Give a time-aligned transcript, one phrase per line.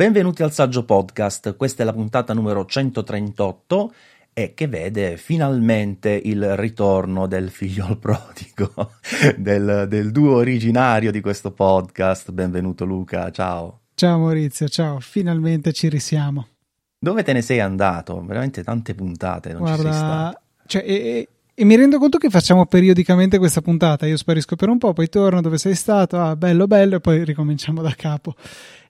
[0.00, 3.92] Benvenuti al Saggio Podcast, questa è la puntata numero 138
[4.32, 8.92] e che vede finalmente il ritorno del figlio prodigo,
[9.36, 12.32] del, del duo originario di questo podcast.
[12.32, 13.80] Benvenuto Luca, ciao.
[13.94, 16.48] Ciao Maurizio, ciao, finalmente ci risiamo.
[16.98, 18.24] Dove te ne sei andato?
[18.24, 20.40] Veramente tante puntate, non Guarda, ci sei stato.
[20.64, 21.28] Cioè, e,
[21.60, 24.06] e, mi rendo conto che facciamo periodicamente questa puntata.
[24.06, 27.22] Io sparisco per un po', poi torno dove sei stato, ah, bello, bello, e poi
[27.22, 28.34] ricominciamo da capo.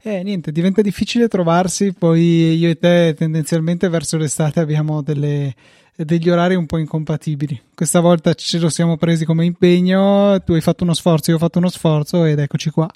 [0.03, 5.53] Eh, niente, diventa difficile trovarsi, poi io e te tendenzialmente verso l'estate abbiamo delle,
[5.97, 7.61] degli orari un po' incompatibili.
[7.75, 11.41] Questa volta ce lo siamo presi come impegno, tu hai fatto uno sforzo, io ho
[11.41, 12.89] fatto uno sforzo ed eccoci qua.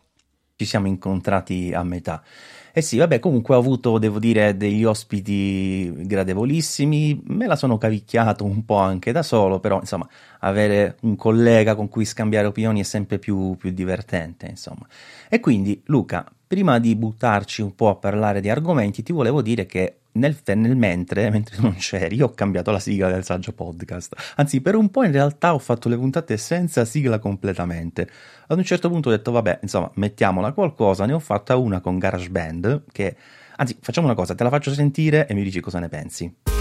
[0.57, 2.23] Ci siamo incontrati a metà.
[2.77, 8.45] Eh sì, vabbè, comunque ho avuto, devo dire, degli ospiti gradevolissimi, me la sono cavicchiato
[8.45, 10.09] un po' anche da solo, però insomma,
[10.41, 14.89] avere un collega con cui scambiare opinioni è sempre più, più divertente, insomma.
[15.29, 19.67] E quindi, Luca, prima di buttarci un po' a parlare di argomenti, ti volevo dire
[19.67, 24.15] che nel, nel, mentre, mentre non c'eri, ho cambiato la sigla del saggio podcast.
[24.37, 28.09] Anzi, per un po' in realtà ho fatto le puntate senza sigla completamente.
[28.47, 31.07] Ad un certo punto ho detto, vabbè, insomma, mettiamola qualcosa.
[31.07, 33.17] Ne ho fatta una con GarageBand, che...
[33.57, 36.54] Anzi, facciamo una cosa, te la faccio sentire e mi dici cosa ne pensi.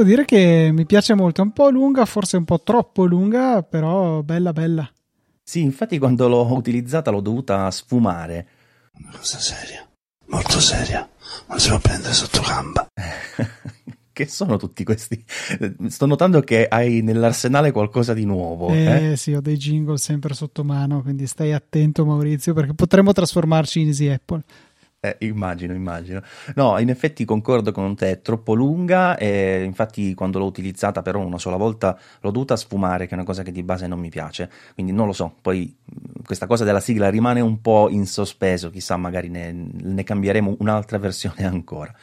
[0.00, 3.62] Devo dire che mi piace molto, è un po' lunga, forse un po' troppo lunga,
[3.62, 4.90] però bella bella.
[5.42, 8.46] Sì, infatti quando l'ho utilizzata l'ho dovuta sfumare.
[8.94, 9.86] Una cosa seria,
[10.28, 11.06] molto seria,
[11.48, 12.86] non si può prendere sotto gamba.
[14.10, 15.22] che sono tutti questi?
[15.88, 18.70] Sto notando che hai nell'arsenale qualcosa di nuovo.
[18.70, 19.16] Eh, eh?
[19.18, 23.88] sì, ho dei jingle sempre sotto mano, quindi stai attento Maurizio perché potremmo trasformarci in
[23.88, 24.42] Easy Apple.
[25.02, 26.20] Eh, immagino, immagino.
[26.56, 31.20] No, in effetti concordo con te, è troppo lunga e infatti quando l'ho utilizzata però
[31.20, 34.10] una sola volta l'ho dovuta sfumare, che è una cosa che di base non mi
[34.10, 35.74] piace, quindi non lo so, poi
[36.22, 40.98] questa cosa della sigla rimane un po' in sospeso, chissà magari ne, ne cambieremo un'altra
[40.98, 41.94] versione ancora.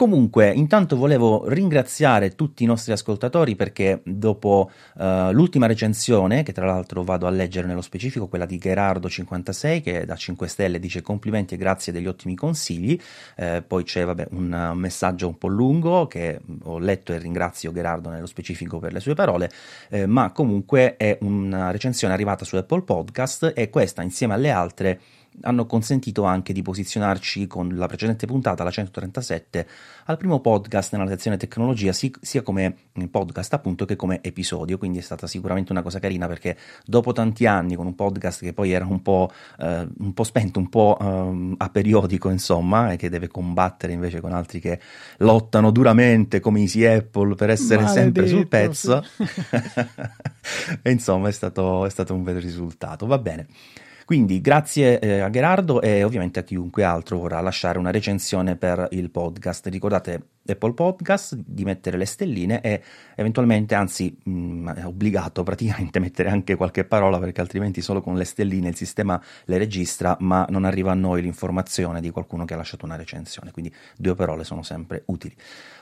[0.00, 6.64] Comunque, intanto volevo ringraziare tutti i nostri ascoltatori perché dopo uh, l'ultima recensione, che tra
[6.64, 11.52] l'altro vado a leggere nello specifico, quella di Gerardo56, che da 5 stelle dice complimenti
[11.52, 12.98] e grazie degli ottimi consigli,
[13.36, 18.08] eh, poi c'è vabbè, un messaggio un po' lungo che ho letto e ringrazio Gerardo
[18.08, 19.50] nello specifico per le sue parole,
[19.90, 25.00] eh, ma comunque è una recensione arrivata su Apple Podcast e questa insieme alle altre
[25.42, 29.66] hanno consentito anche di posizionarci con la precedente puntata, la 137,
[30.06, 32.74] al primo podcast nella sezione tecnologia, sia come
[33.10, 37.46] podcast appunto che come episodio, quindi è stata sicuramente una cosa carina perché dopo tanti
[37.46, 40.98] anni con un podcast che poi era un po', eh, un po spento, un po'
[41.00, 44.80] eh, a periodico insomma, e che deve combattere invece con altri che
[45.18, 49.24] lottano duramente come Easy Apple per essere Maledetto, sempre sul pezzo, sì.
[50.82, 53.46] e insomma è stato, è stato un bel risultato, va bene.
[54.10, 58.88] Quindi grazie eh, a Gerardo e ovviamente a chiunque altro vorrà lasciare una recensione per
[58.90, 59.68] il podcast.
[59.68, 62.82] Ricordate Apple Podcast di mettere le stelline e
[63.14, 68.24] eventualmente, anzi mh, è obbligato praticamente mettere anche qualche parola perché altrimenti solo con le
[68.24, 72.56] stelline il sistema le registra ma non arriva a noi l'informazione di qualcuno che ha
[72.56, 73.50] lasciato una recensione.
[73.50, 75.34] Quindi due parole sono sempre utili.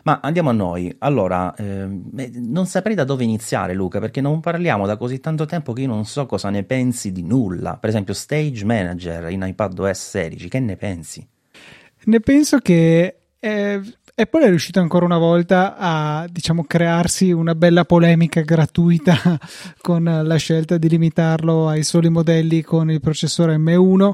[0.05, 0.95] Ma andiamo a noi.
[0.99, 5.73] Allora, ehm, non saprei da dove iniziare, Luca, perché non parliamo da così tanto tempo
[5.73, 7.77] che io non so cosa ne pensi di nulla.
[7.77, 11.27] Per esempio, Stage Manager in iPadOS 16, che ne pensi?
[12.05, 13.81] Ne penso che eh,
[14.21, 19.39] Apple è riuscito ancora una volta a diciamo, crearsi una bella polemica gratuita
[19.81, 24.11] con la scelta di limitarlo ai soli modelli con il processore M1.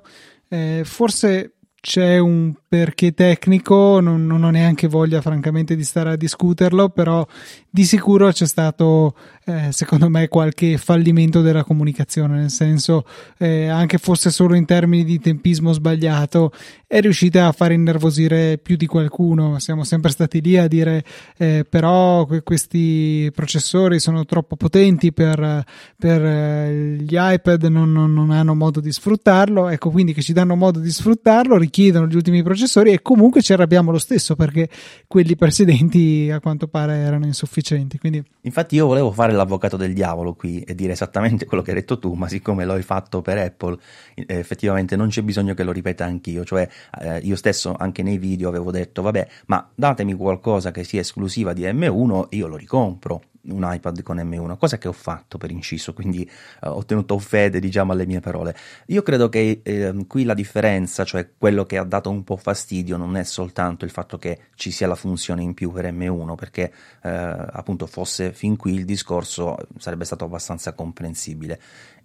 [0.46, 6.16] Eh, forse c'è un perché tecnico, non, non, ho neanche voglia francamente di stare a
[6.16, 7.26] discuterlo, però
[7.70, 9.14] di sicuro c'è stato
[9.46, 13.04] eh, secondo me qualche fallimento della comunicazione, nel senso
[13.38, 16.52] eh, anche fosse solo in termini di tempismo sbagliato,
[16.86, 21.04] è riuscita a far innervosire più di qualcuno, siamo sempre stati lì a dire
[21.36, 25.64] eh, però questi processori sono troppo potenti per,
[25.98, 30.32] per eh, gli iPad, non, non, non hanno modo di sfruttarlo, ecco quindi che ci
[30.32, 34.68] danno modo di sfruttarlo, richiedono gli ultimi processori e comunque ci arrabbiamo lo stesso perché
[35.06, 37.98] quelli precedenti a quanto pare erano insufficienti.
[37.98, 38.22] Quindi...
[38.42, 41.98] Infatti io volevo fare l'avvocato del diavolo qui e dire esattamente quello che hai detto
[41.98, 43.78] tu, ma siccome l'hai fatto per Apple,
[44.14, 46.68] eh, effettivamente non c'è bisogno che lo ripeta anch'io, cioè
[47.00, 51.52] eh, io stesso anche nei video avevo detto vabbè, ma datemi qualcosa che sia esclusiva
[51.52, 55.50] di M1 e io lo ricompro un iPad con M1, cosa che ho fatto per
[55.50, 56.28] inciso, quindi
[56.62, 58.56] uh, ho tenuto fede diciamo alle mie parole.
[58.86, 62.96] Io credo che eh, qui la differenza, cioè quello che ha dato un po' fastidio,
[62.96, 66.72] non è soltanto il fatto che ci sia la funzione in più per M1, perché
[67.02, 71.60] eh, appunto fosse fin qui il discorso sarebbe stato abbastanza comprensibile.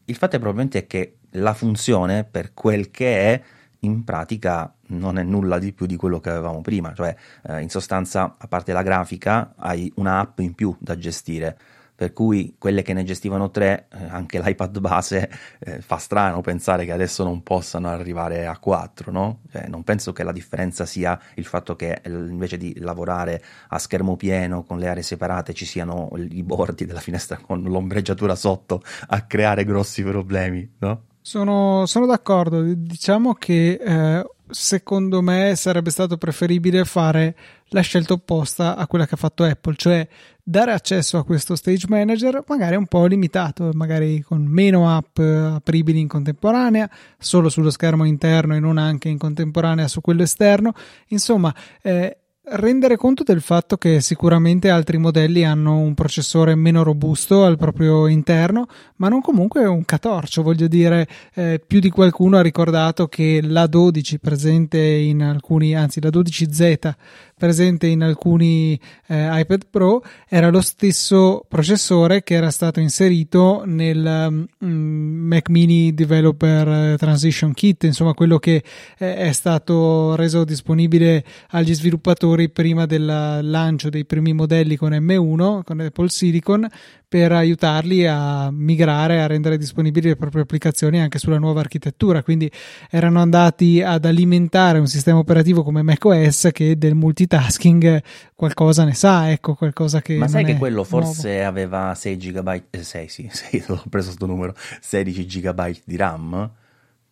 [0.06, 3.41] Il fatto è probabilmente che la funzione, per quel che è,
[3.81, 7.69] in pratica non è nulla di più di quello che avevamo prima, cioè eh, in
[7.69, 11.57] sostanza a parte la grafica hai un'app in più da gestire,
[11.99, 15.29] per cui quelle che ne gestivano tre, eh, anche l'iPad base,
[15.59, 19.41] eh, fa strano pensare che adesso non possano arrivare a quattro, no?
[19.51, 23.77] Cioè, non penso che la differenza sia il fatto che eh, invece di lavorare a
[23.77, 28.81] schermo pieno con le aree separate ci siano i bordi della finestra con l'ombreggiatura sotto
[29.07, 31.07] a creare grossi problemi, no?
[31.29, 37.35] Sono, sono d'accordo, diciamo che eh, secondo me sarebbe stato preferibile fare
[37.65, 40.07] la scelta opposta a quella che ha fatto Apple, cioè
[40.41, 45.99] dare accesso a questo stage manager magari un po' limitato, magari con meno app apribili
[45.99, 46.89] in contemporanea,
[47.19, 50.73] solo sullo schermo interno e non anche in contemporanea su quello esterno.
[51.09, 51.53] Insomma,
[51.83, 52.17] eh,
[52.51, 58.07] rendere conto del fatto che sicuramente altri modelli hanno un processore meno robusto al proprio
[58.07, 58.68] interno,
[58.98, 60.42] ma non comunque un catorcio.
[60.42, 66.01] Voglio dire, eh, più di qualcuno ha ricordato che la 12 presente in alcuni, anzi
[66.01, 66.94] la 12Z
[67.39, 74.45] presente in alcuni eh, iPad Pro era lo stesso processore che era stato inserito nel
[74.59, 78.62] um, Mac Mini Developer Transition Kit, insomma quello che
[79.00, 85.62] eh, è stato reso disponibile agli sviluppatori prima del lancio dei primi modelli con M1,
[85.63, 86.68] con Apple Silicon,
[87.09, 92.21] per aiutarli a migrare, a rendere disponibili le proprie applicazioni anche sulla nuova architettura.
[92.21, 92.50] Quindi
[92.88, 98.03] erano andati ad alimentare un sistema operativo come macOS che del multitasking
[98.35, 100.17] qualcosa ne sa, ecco, qualcosa che...
[100.17, 101.47] Ma sai che quello forse nuovo.
[101.47, 106.51] aveva 6 GB, eh, 6 sì, 6, ho preso questo numero, 16 GB di RAM?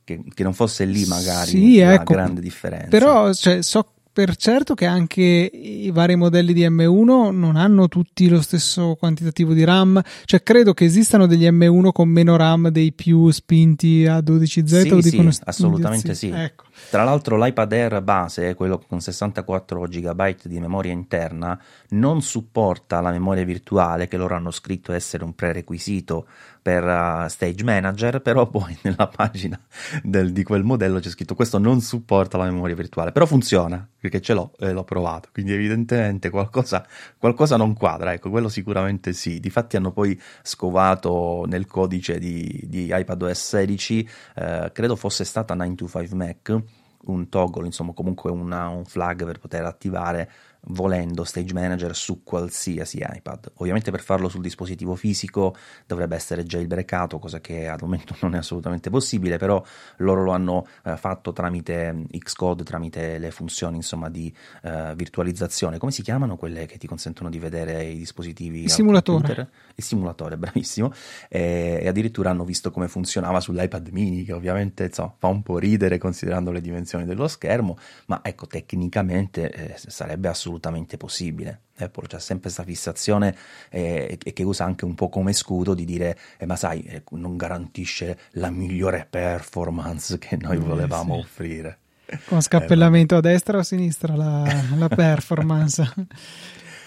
[0.03, 2.88] Che, che, non fosse lì magari sì, la ecco, grande differenza.
[2.88, 8.27] Però cioè, so per certo che anche i vari modelli di M1 non hanno tutti
[8.27, 12.93] lo stesso quantitativo di RAM, cioè credo che esistano degli M1 con meno RAM dei
[12.93, 16.29] più spinti a 12Z sì, o dicono sì, assolutamente sì.
[16.29, 16.63] Ecco.
[16.89, 21.59] Tra l'altro l'iPad Air base, quello con 64 GB di memoria interna,
[21.89, 26.25] non supporta la memoria virtuale che loro hanno scritto essere un prerequisito
[26.68, 29.57] per uh, Stage Manager, però poi nella pagina
[30.03, 34.19] del, di quel modello c'è scritto questo non supporta la memoria virtuale, però funziona, perché
[34.19, 36.85] ce l'ho e l'ho provato, quindi evidentemente qualcosa,
[37.18, 39.39] qualcosa non quadra, ecco, quello sicuramente sì.
[39.39, 46.15] Difatti hanno poi scovato nel codice di, di iPadOS 16, eh, credo fosse stata 925
[46.18, 46.63] Mac,
[47.05, 50.29] un toggle, insomma comunque una, un flag per poter attivare
[50.67, 53.51] volendo Stage Manager su qualsiasi iPad.
[53.55, 55.55] Ovviamente per farlo sul dispositivo fisico
[55.85, 59.63] dovrebbe essere jailbreakato, cosa che al momento non è assolutamente possibile, però
[59.97, 64.33] loro lo hanno eh, fatto tramite mm, Xcode, tramite le funzioni insomma di
[64.63, 65.77] eh, virtualizzazione.
[65.77, 68.63] Come si chiamano quelle che ti consentono di vedere i dispositivi?
[68.63, 69.49] Il simulatore.
[69.75, 70.91] Il simulatore, bravissimo.
[71.29, 75.57] E, e, addirittura hanno visto come funzionava sull'iPad mini, che ovviamente insomma, fa un po'
[75.57, 77.77] ridere considerando le dimensioni dello schermo,
[78.07, 81.62] ma ecco, tecnicamente eh, sarebbe assolutamente assolutamente possibile.
[81.77, 83.36] Apple c'ha sempre questa fissazione
[83.69, 87.38] eh, che usa anche un po' come scudo di dire eh, ma sai eh, non
[87.38, 91.20] garantisce la migliore performance che noi volevamo sì.
[91.20, 91.77] offrire
[92.25, 94.43] con scappellamento a destra o a sinistra la,
[94.75, 95.93] la performance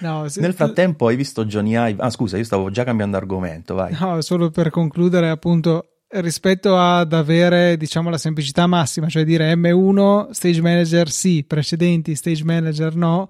[0.01, 0.41] No, se...
[0.41, 2.03] Nel frattempo hai visto Johnny Ive?
[2.03, 3.95] Ah, scusa, io stavo già cambiando argomento, vai.
[4.01, 10.31] No, solo per concludere, appunto, rispetto ad avere, diciamo, la semplicità massima, cioè dire M1,
[10.31, 13.29] stage manager sì, precedenti, stage manager no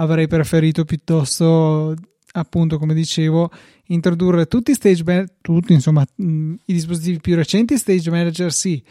[0.00, 1.94] avrei preferito piuttosto
[2.32, 3.50] appunto come dicevo
[3.86, 8.82] introdurre tutti i stage man- tutti insomma mh, i dispositivi più recenti stage manager sì.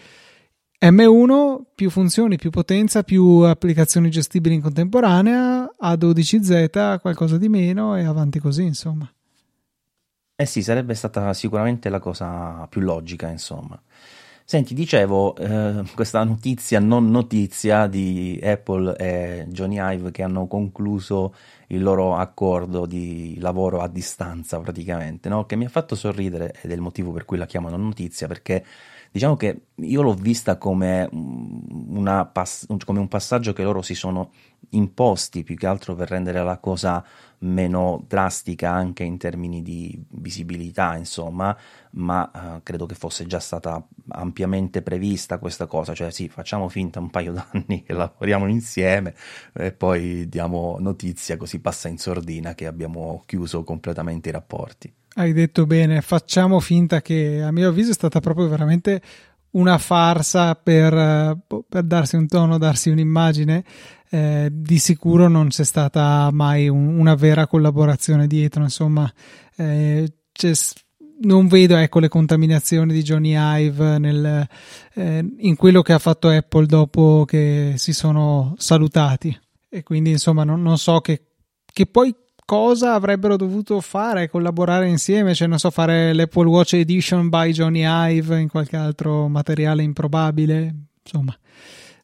[0.81, 8.05] M1 più funzioni più potenza più applicazioni gestibili in contemporanea A12Z qualcosa di meno e
[8.05, 9.11] avanti così insomma.
[10.35, 13.81] Eh sì sarebbe stata sicuramente la cosa più logica insomma
[14.51, 21.35] Senti, dicevo, eh, questa notizia, non notizia, di Apple e Johnny Ive che hanno concluso
[21.67, 25.45] il loro accordo di lavoro a distanza praticamente, no?
[25.45, 28.65] che mi ha fatto sorridere ed è il motivo per cui la chiamano notizia, perché
[29.11, 31.07] diciamo che io l'ho vista come,
[32.31, 34.31] pass- come un passaggio che loro si sono
[34.71, 37.03] imposti più che altro per rendere la cosa
[37.39, 41.55] meno drastica anche in termini di visibilità, insomma,
[41.91, 46.99] ma eh, credo che fosse già stata ampiamente prevista questa cosa, cioè sì, facciamo finta
[46.99, 49.15] un paio d'anni che lavoriamo insieme
[49.53, 54.93] e poi diamo notizia così passa in sordina che abbiamo chiuso completamente i rapporti.
[55.15, 59.01] Hai detto bene, facciamo finta che a mio avviso è stata proprio veramente
[59.51, 63.63] una farsa per, eh, per darsi un tono, darsi un'immagine.
[64.11, 69.11] Eh, di sicuro non c'è stata mai un, una vera collaborazione dietro, insomma,
[69.55, 70.11] eh,
[71.21, 74.47] non vedo ecco, le contaminazioni di Johnny Ive nel,
[74.93, 79.37] eh, in quello che ha fatto Apple dopo che si sono salutati.
[79.69, 81.21] E quindi, insomma, non, non so che,
[81.71, 87.29] che poi cosa avrebbero dovuto fare, collaborare insieme, cioè non so, fare l'Apple Watch Edition
[87.29, 90.73] by Johnny Ive in qualche altro materiale improbabile,
[91.03, 91.37] insomma.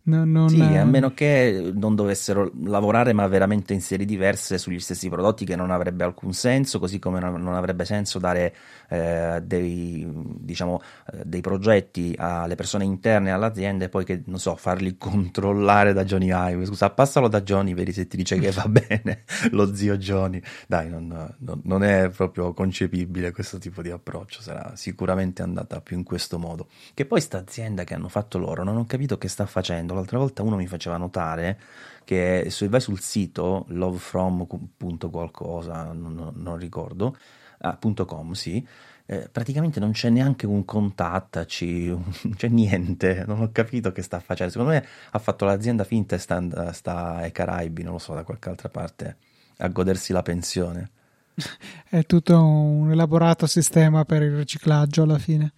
[0.07, 0.49] No, non...
[0.49, 5.45] Sì, a meno che non dovessero lavorare ma veramente in serie diverse sugli stessi prodotti
[5.45, 8.53] che non avrebbe alcun senso, così come non avrebbe senso dare
[8.89, 14.55] eh, dei, diciamo, eh, dei progetti alle persone interne all'azienda e poi che, non so,
[14.55, 16.65] farli controllare da Johnny Ive.
[16.65, 20.41] Scusa, passalo da Johnny, vedi se ti dice che va bene lo zio Johnny.
[20.67, 25.97] Dai, non, non, non è proprio concepibile questo tipo di approccio, sarà sicuramente andata più
[25.97, 26.67] in questo modo.
[26.93, 30.17] Che poi sta azienda che hanno fatto loro non ho capito che sta facendo l'altra
[30.17, 31.59] volta uno mi faceva notare
[32.05, 37.17] che se vai sul sito lovefrom.qualcosa, non, non ricordo,
[37.59, 38.65] ah, .com, sì,
[39.07, 42.03] eh, praticamente non c'è neanche un contattaci, non
[42.35, 44.51] c'è niente, non ho capito che sta facendo.
[44.51, 48.23] Secondo me ha fatto l'azienda finta e sta, sta ai Caraibi, non lo so, da
[48.23, 49.17] qualche altra parte,
[49.57, 50.91] a godersi la pensione.
[51.87, 55.53] È tutto un elaborato sistema per il riciclaggio alla fine.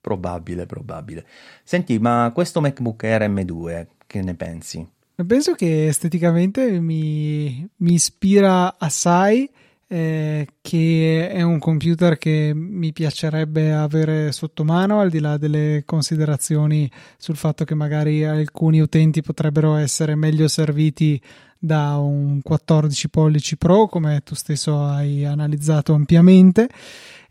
[0.00, 1.26] Probabile, probabile.
[1.64, 4.88] Senti, ma questo MacBook Air M2, che ne pensi?
[5.26, 9.50] Penso che esteticamente mi, mi ispira assai,
[9.88, 15.82] eh, che è un computer che mi piacerebbe avere sotto mano, al di là delle
[15.84, 21.20] considerazioni sul fatto che magari alcuni utenti potrebbero essere meglio serviti
[21.58, 26.68] da un 14 pollici Pro, come tu stesso hai analizzato ampiamente.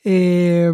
[0.01, 0.73] E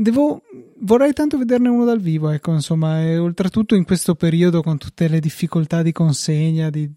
[0.00, 0.42] Devo,
[0.82, 5.08] vorrei tanto vederne uno dal vivo, ecco, insomma, e oltretutto in questo periodo con tutte
[5.08, 6.88] le difficoltà di consegna, di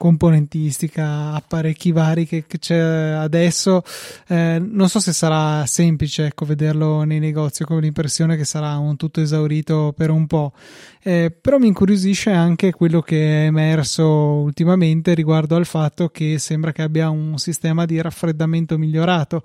[0.00, 3.82] componentistica, apparecchi vari che, che c'è adesso,
[4.28, 8.96] eh, non so se sarà semplice, ecco, vederlo nei negozi, ho l'impressione che sarà un
[8.96, 10.54] tutto esaurito per un po',
[11.02, 16.72] eh, però mi incuriosisce anche quello che è emerso ultimamente riguardo al fatto che sembra
[16.72, 19.42] che abbia un sistema di raffreddamento migliorato.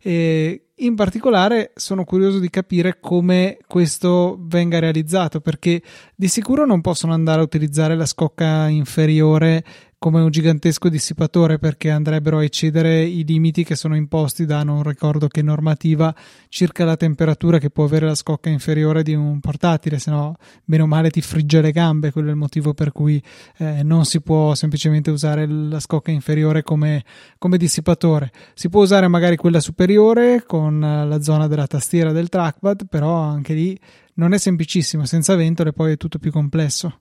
[0.00, 5.82] E in particolare sono curioso di capire come questo venga realizzato perché
[6.14, 9.64] di sicuro non possono andare a utilizzare la scocca inferiore
[9.98, 14.84] come un gigantesco dissipatore perché andrebbero a eccedere i limiti che sono imposti da non
[14.84, 16.14] ricordo che normativa
[16.48, 20.84] circa la temperatura che può avere la scocca inferiore di un portatile, se no bene
[20.84, 23.20] o male ti frigge le gambe, quello è il motivo per cui
[23.56, 27.04] eh, non si può semplicemente usare la scocca inferiore come,
[27.36, 28.30] come dissipatore.
[28.54, 33.52] Si può usare magari quella superiore con la zona della tastiera del trackpad, però anche
[33.52, 33.78] lì
[34.14, 37.00] non è semplicissimo, senza ventole poi è tutto più complesso.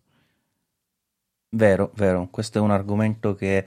[1.49, 3.65] Vero, vero, questo è un argomento che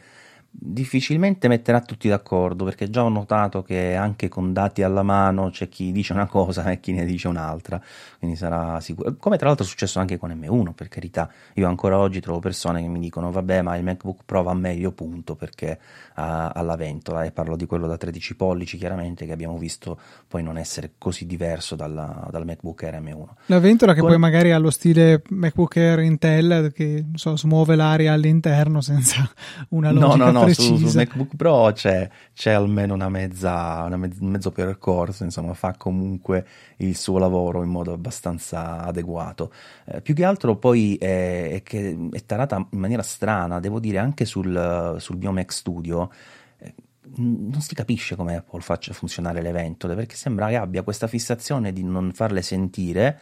[0.53, 5.69] difficilmente metterà tutti d'accordo perché già ho notato che anche con dati alla mano c'è
[5.69, 7.81] chi dice una cosa e chi ne dice un'altra.
[8.19, 11.31] Quindi sarà sicuro come tra l'altro è successo anche con M1 per carità.
[11.55, 14.91] Io ancora oggi trovo persone che mi dicono vabbè ma il MacBook Pro va meglio
[14.93, 15.79] punto perché
[16.15, 20.43] ha, la ventola e parlo di quello da 13 pollici chiaramente che abbiamo visto poi
[20.43, 24.11] non essere così diverso dalla, dal MacBook Air M1 la ventola che con...
[24.11, 29.29] poi magari ha lo stile MacBook Air Intel che so, smuove l'aria all'interno senza
[29.71, 33.83] una logica no, no, no no, su, su, MacBook Pro c'è, c'è almeno una mezza,
[33.87, 36.47] una mezzo, un mezzo percorso, insomma, fa comunque
[36.79, 39.53] il suo lavoro in modo abbastanza adeguato.
[39.87, 43.99] Eh, più che altro poi è, è, che è tarata in maniera strana, devo dire,
[43.99, 46.11] anche sul, sul mio Mac Studio
[46.59, 46.75] eh,
[47.17, 51.73] non si capisce come Apple faccia funzionare le ventole perché sembra che abbia questa fissazione
[51.73, 53.19] di non farle sentire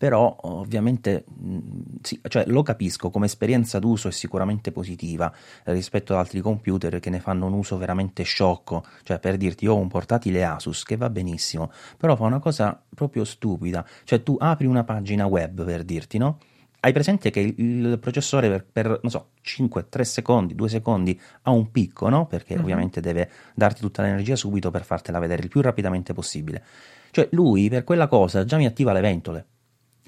[0.00, 1.26] però ovviamente
[2.00, 5.30] sì, cioè, lo capisco come esperienza d'uso è sicuramente positiva
[5.64, 9.76] rispetto ad altri computer che ne fanno un uso veramente sciocco, cioè per dirti ho
[9.76, 14.64] un portatile Asus che va benissimo, però fa una cosa proprio stupida, cioè tu apri
[14.64, 16.38] una pagina web per dirti, no?
[16.80, 21.50] Hai presente che il, processore per, per, non so, 5, 3 secondi, 2 secondi ha
[21.50, 22.24] un picco, no?
[22.24, 22.62] Perché uh-huh.
[22.62, 26.64] ovviamente deve darti tutta l'energia subito per fartela vedere il più rapidamente possibile.
[27.10, 29.46] Cioè lui per quella cosa già mi attiva le ventole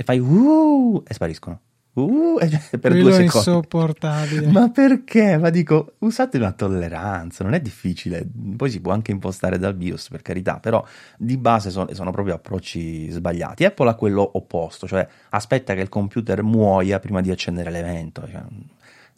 [0.02, 1.60] e fai uh, e spariscono.
[1.94, 2.38] Uh,
[2.70, 3.36] per Quello due è secondi.
[3.36, 4.46] insopportabile.
[4.50, 5.36] Ma perché?
[5.36, 8.26] Ma dico, usate una tolleranza, non è difficile.
[8.56, 10.84] Poi si può anche impostare dal BIOS, per carità, però
[11.16, 13.64] di base sono, sono proprio approcci sbagliati.
[13.64, 18.26] Apple ha quello opposto, cioè aspetta che il computer muoia prima di accendere l'evento.
[18.28, 18.42] Cioè,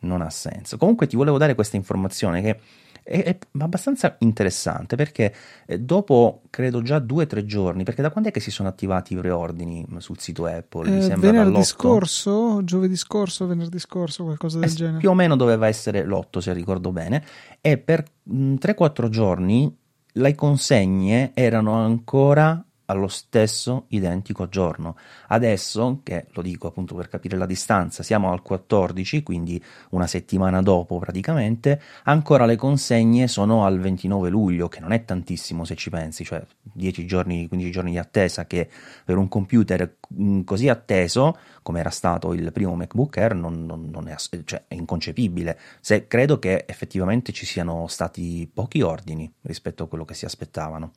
[0.00, 0.76] non ha senso.
[0.76, 2.58] Comunque ti volevo dare questa informazione che
[3.04, 5.32] è, è abbastanza interessante perché
[5.66, 8.68] eh, dopo credo già due o tre giorni, perché da quando è che si sono
[8.68, 10.90] attivati i preordini sul sito Apple?
[10.90, 11.64] Mi Eh, sembra venerdì dall'8?
[11.64, 14.98] scorso, giovedì scorso, venerdì scorso, qualcosa del Eh, genere.
[14.98, 17.22] Più o meno doveva essere l'8 se ricordo bene
[17.60, 19.76] e per mh, 3-4 giorni
[20.16, 24.96] le consegne erano ancora allo stesso identico giorno.
[25.28, 30.62] Adesso, che lo dico appunto per capire la distanza, siamo al 14, quindi una settimana
[30.62, 35.90] dopo praticamente, ancora le consegne sono al 29 luglio, che non è tantissimo se ci
[35.90, 38.68] pensi, cioè 10 giorni, 15 giorni di attesa che
[39.04, 43.88] per un computer mh, così atteso come era stato il primo MacBook Air non, non-
[43.90, 45.58] non è, cioè, è inconcepibile.
[45.80, 50.92] Se credo che effettivamente ci siano stati pochi ordini rispetto a quello che si aspettavano.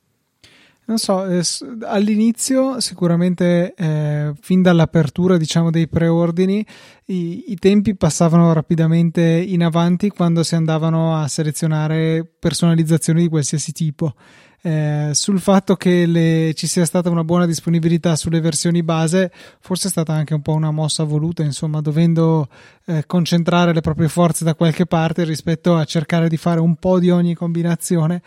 [0.88, 1.42] Non so, eh,
[1.82, 6.64] all'inizio sicuramente eh, fin dall'apertura diciamo dei preordini
[7.08, 13.72] i, i tempi passavano rapidamente in avanti quando si andavano a selezionare personalizzazioni di qualsiasi
[13.72, 14.14] tipo.
[14.60, 19.86] Eh, sul fatto che le- ci sia stata una buona disponibilità sulle versioni base, forse
[19.86, 22.48] è stata anche un po' una mossa voluta, insomma, dovendo
[22.86, 26.98] eh, concentrare le proprie forze da qualche parte rispetto a cercare di fare un po'
[26.98, 28.20] di ogni combinazione,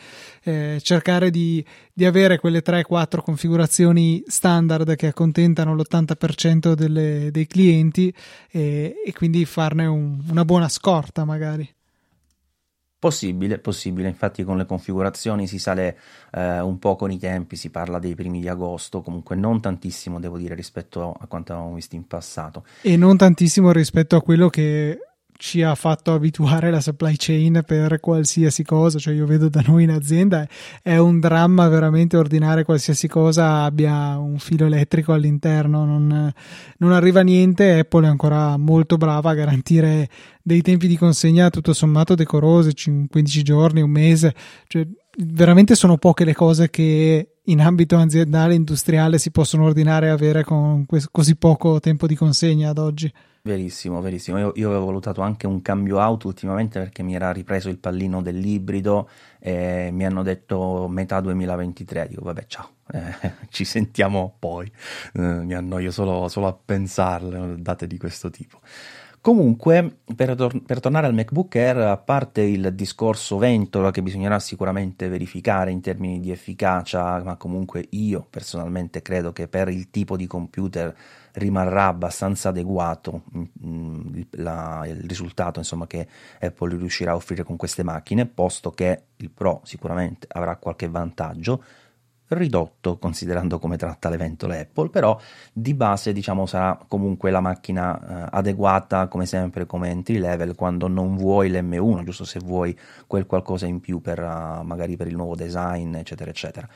[0.44, 8.14] eh, cercare di, di avere quelle 3-4 configurazioni standard che accontentano l'80% delle- dei clienti
[8.50, 11.68] e, e quindi farne un- una buona scorta magari.
[13.02, 15.98] Possibile, possibile, infatti con le configurazioni si sale
[16.34, 20.20] eh, un po' con i tempi, si parla dei primi di agosto, comunque non tantissimo
[20.20, 22.64] devo dire rispetto a quanto avevamo visto in passato.
[22.84, 25.00] E non tantissimo rispetto a quello che
[25.42, 29.86] ci ha fatto abituare la supply chain per qualsiasi cosa, cioè io vedo da noi
[29.86, 30.48] in azienda
[30.84, 36.32] è un dramma veramente ordinare qualsiasi cosa abbia un filo elettrico all'interno, non,
[36.78, 40.08] non arriva niente, Apple è ancora molto brava a garantire
[40.44, 44.36] dei tempi di consegna tutto sommato decorosi, cin- 15 giorni, un mese,
[44.68, 44.88] cioè
[45.24, 50.44] veramente sono poche le cose che in ambito aziendale industriale si possono ordinare e avere
[50.44, 53.12] con così poco tempo di consegna ad oggi.
[53.44, 54.38] Verissimo, verissimo.
[54.38, 58.22] Io, io avevo valutato anche un cambio auto ultimamente perché mi era ripreso il pallino
[58.22, 62.08] dell'ibrido e mi hanno detto metà 2023.
[62.08, 64.72] Dico, vabbè, ciao, eh, ci sentiamo poi.
[65.14, 68.60] Eh, mi annoio solo, solo a pensarle, date di questo tipo.
[69.20, 74.40] Comunque, per, tor- per tornare al MacBook Air, a parte il discorso ventola che bisognerà
[74.40, 80.16] sicuramente verificare in termini di efficacia, ma comunque io personalmente credo che per il tipo
[80.16, 80.96] di computer
[81.34, 83.24] rimarrà abbastanza adeguato
[83.66, 86.08] mm, il, la- il risultato insomma, che
[86.40, 91.64] Apple riuscirà a offrire con queste macchine, posto che il Pro sicuramente avrà qualche vantaggio
[92.34, 95.20] ridotto considerando come tratta le ventole Apple, però
[95.52, 100.88] di base diciamo sarà comunque la macchina eh, adeguata come sempre come entry level quando
[100.88, 105.16] non vuoi l'M1, giusto se vuoi quel qualcosa in più per uh, magari per il
[105.16, 106.68] nuovo design, eccetera, eccetera.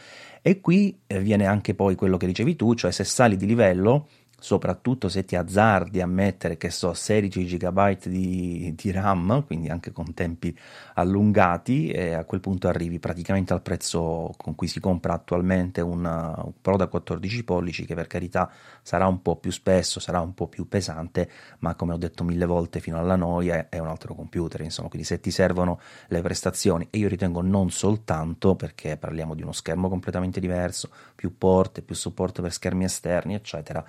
[0.41, 4.07] E qui eh, viene anche poi quello che dicevi tu, cioè se sali di livello
[4.45, 9.91] soprattutto se ti azzardi a mettere che so 16 GB di, di RAM, quindi anche
[9.91, 10.55] con tempi
[10.93, 16.53] allungati, e a quel punto arrivi praticamente al prezzo con cui si compra attualmente un
[16.61, 18.51] Pro da 14 pollici, che per carità
[18.83, 21.27] sarà un po' più spesso, sarà un po' più pesante,
[21.59, 25.07] ma come ho detto mille volte fino alla noia è un altro computer, insomma, quindi
[25.07, 25.79] se ti servono
[26.09, 31.35] le prestazioni, e io ritengo non soltanto perché parliamo di uno schermo completamente diverso, più
[31.35, 33.83] porte, più supporto per schermi esterni, eccetera,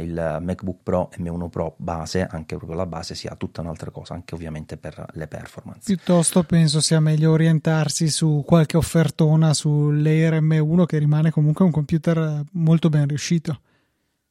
[0.00, 4.34] il MacBook Pro M1 Pro base, anche proprio la base, sia tutta un'altra cosa, anche
[4.34, 5.82] ovviamente per le performance.
[5.84, 12.42] Piuttosto penso sia meglio orientarsi su qualche offertona sull'Air M1 che rimane comunque un computer
[12.52, 13.60] molto ben riuscito.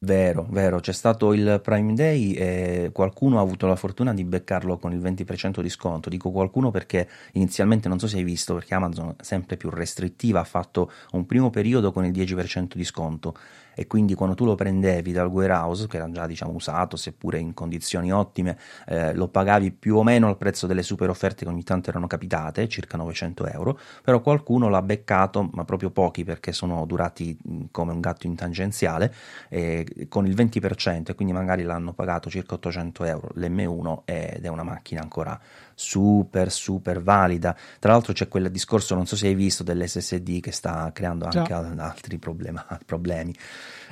[0.04, 4.76] Vero, vero, c'è stato il Prime Day e qualcuno ha avuto la fortuna di beccarlo
[4.76, 6.08] con il 20% di sconto.
[6.08, 10.44] Dico qualcuno perché inizialmente non so se hai visto, perché Amazon sempre più restrittiva ha
[10.44, 13.36] fatto un primo periodo con il 10% di sconto
[13.74, 17.54] e quindi quando tu lo prendevi dal warehouse, che era già diciamo usato, seppure in
[17.54, 21.64] condizioni ottime, eh, lo pagavi più o meno al prezzo delle super offerte che ogni
[21.64, 26.84] tanto erano capitate, circa 900 euro, però qualcuno l'ha beccato, ma proprio pochi perché sono
[26.86, 29.12] durati mh, come un gatto in tangenziale,
[29.48, 34.48] eh, con il 20% e quindi magari l'hanno pagato circa 800 euro l'M1 ed è
[34.48, 35.38] una macchina ancora
[35.82, 37.56] super super valida.
[37.78, 41.48] Tra l'altro c'è quel discorso, non so se hai visto, dell'SSD che sta creando anche
[41.48, 41.74] Già.
[41.78, 43.34] altri problema- problemi.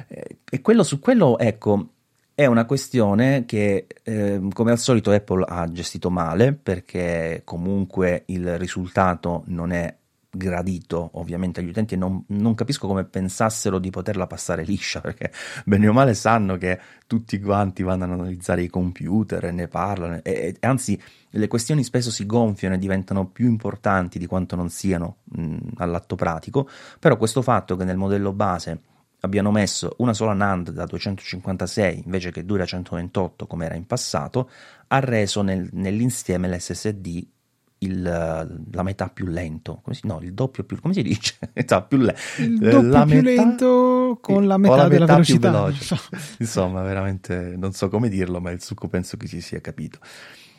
[0.07, 1.88] Eh, e quello su quello, ecco,
[2.35, 8.57] è una questione che, eh, come al solito, Apple ha gestito male perché comunque il
[8.57, 9.94] risultato non è
[10.31, 15.33] gradito ovviamente agli utenti e non, non, capisco come pensassero di poterla passare liscia perché
[15.64, 20.21] bene o male sanno che tutti quanti vanno ad analizzare i computer e ne parlano
[20.23, 24.71] e, e anzi le questioni spesso si gonfiano e diventano più importanti di quanto non
[24.71, 28.81] siano mh, all'atto pratico però questo fatto che nel modello base
[29.21, 33.87] abbiano messo una sola NAND da 256 invece che due da 128 come era in
[33.87, 34.49] passato
[34.87, 37.27] ha reso nel, nell'insieme l'SSD
[37.83, 41.37] il, la metà più lento, si, no, il doppio più, come si dice?
[41.53, 45.07] Esatto, più le, il doppio la più metà, lento con la metà, la metà della
[45.07, 45.51] velocità.
[45.51, 45.97] Veloce.
[46.38, 49.99] Insomma, veramente non so come dirlo, ma il succo penso che si sia capito.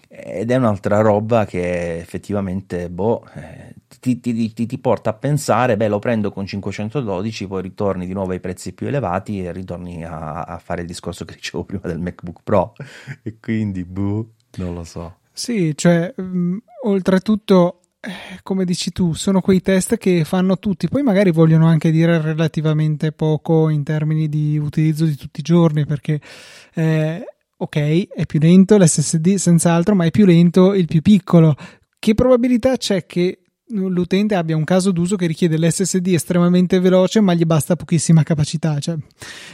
[0.08, 5.78] Ed è un'altra roba che effettivamente boh, eh, ti, ti, ti, ti, porta a pensare,
[5.78, 10.04] beh lo prendo con 512, poi ritorni di nuovo ai prezzi più elevati e ritorni
[10.04, 12.74] a, a fare il discorso che dicevo prima del MacBook Pro.
[13.22, 15.20] E quindi, boh, non lo so.
[15.34, 20.88] Sì, cioè, mh, mm, oltretutto, eh, come dici tu, sono quei test che fanno tutti,
[20.88, 25.86] poi magari vogliono anche dire relativamente poco in termini di utilizzo di tutti i giorni,
[25.86, 26.20] perché
[26.74, 27.24] eh,
[27.58, 31.56] ok, è più lento l'SSD senz'altro, ma è più lento il più piccolo.
[32.00, 33.41] Che probabilità c'è che
[33.72, 38.80] l'utente abbia un caso d'uso che richiede l'SSD estremamente veloce ma gli basta pochissima capacità
[38.80, 38.96] cioè,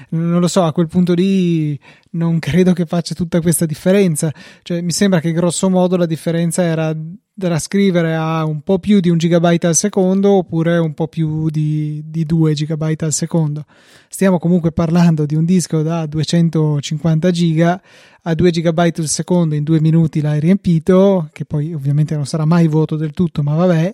[0.09, 1.79] non lo so a quel punto lì
[2.11, 4.31] non credo che faccia tutta questa differenza.
[4.61, 6.95] Cioè, mi sembra che grosso modo la differenza era
[7.37, 11.51] da scrivere a un po' più di un gigabyte al secondo oppure un po' più
[11.51, 13.65] di, di 2 gigabyte al secondo.
[14.09, 17.79] Stiamo comunque parlando di un disco da 250 giga
[18.23, 22.43] a 2 gigabyte al secondo in due minuti l'hai riempito, che poi ovviamente non sarà
[22.43, 23.93] mai vuoto del tutto, ma vabbè.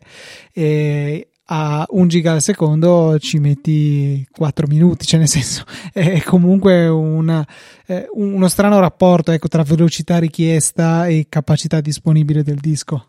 [0.54, 6.88] E a 1 giga al secondo ci metti 4 minuti, cioè nel senso è comunque
[6.88, 7.46] una,
[7.86, 13.08] è uno strano rapporto ecco, tra velocità richiesta e capacità disponibile del disco.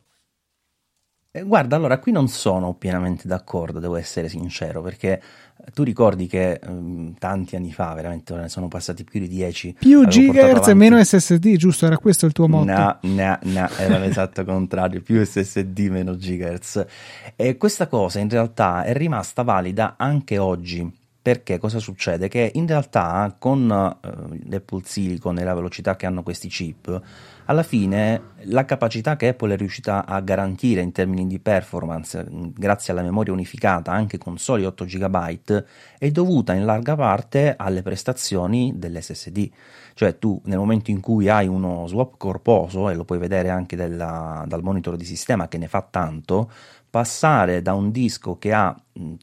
[1.37, 5.21] Eh, guarda, allora qui non sono pienamente d'accordo, devo essere sincero, perché
[5.73, 9.79] tu ricordi che um, tanti anni fa, veramente ne sono passati più di 10.
[9.81, 11.87] Più gigahertz e meno SSD, giusto?
[11.87, 12.71] Era questo il tuo motto?
[12.71, 16.87] No, no, no, era l'esatto contrario, più SSD meno gigahertz.
[17.35, 20.89] E questa cosa in realtà è rimasta valida anche oggi
[21.21, 22.29] perché cosa succede?
[22.29, 27.03] Che in realtà con uh, l'Apple Silicon e la velocità che hanno questi chip,
[27.47, 32.93] alla fine la capacità che Apple è riuscita a garantire in termini di performance grazie
[32.93, 35.65] alla memoria unificata anche con soli 8 GB
[35.99, 39.51] è dovuta in larga parte alle prestazioni dell'SSD.
[39.95, 43.77] Cioè tu nel momento in cui hai uno swap corposo, e lo puoi vedere anche
[43.77, 46.51] della, dal monitor di sistema che ne fa tanto,
[46.95, 48.73] passare da un disco che ha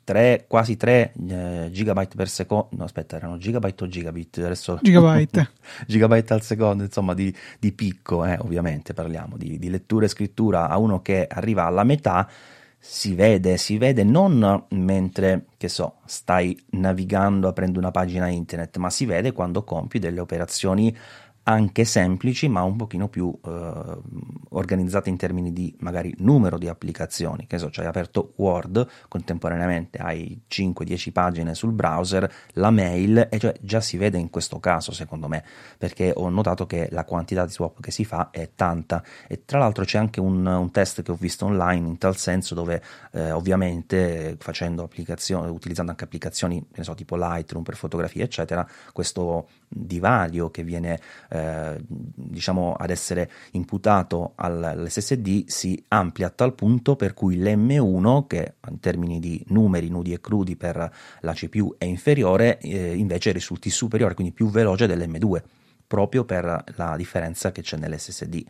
[0.03, 5.51] 3, quasi 3 eh, gigabyte per secondo, no aspetta erano gigabyte o gigabit, adesso gigabyte,
[5.87, 10.67] gigabyte al secondo, insomma di, di picco, eh, ovviamente parliamo di, di lettura e scrittura
[10.67, 12.27] a uno che arriva alla metà,
[12.77, 18.89] si vede, si vede non mentre, che so, stai navigando aprendo una pagina internet, ma
[18.89, 20.93] si vede quando compi delle operazioni
[21.43, 23.97] anche semplici ma un pochino più eh,
[24.49, 27.47] organizzate in termini di magari numero di applicazioni.
[27.47, 33.39] Che so, cioè hai aperto Word contemporaneamente hai 5-10 pagine sul browser la mail e
[33.39, 35.43] cioè già si vede in questo caso secondo me.
[35.77, 39.03] Perché ho notato che la quantità di swap che si fa è tanta.
[39.27, 42.53] E tra l'altro c'è anche un, un test che ho visto online in tal senso
[42.53, 42.81] dove
[43.13, 50.51] eh, ovviamente facendo applicazioni utilizzando anche applicazioni so, tipo Lightroom per fotografie eccetera questo divario
[50.51, 57.37] che viene eh, diciamo ad essere imputato all'SSD si amplia a tal punto per cui
[57.37, 62.95] l'M1 che in termini di numeri nudi e crudi per la CPU è inferiore eh,
[62.95, 65.41] invece risulti superiore quindi più veloce dell'M2
[65.87, 68.45] proprio per la differenza che c'è nell'SSD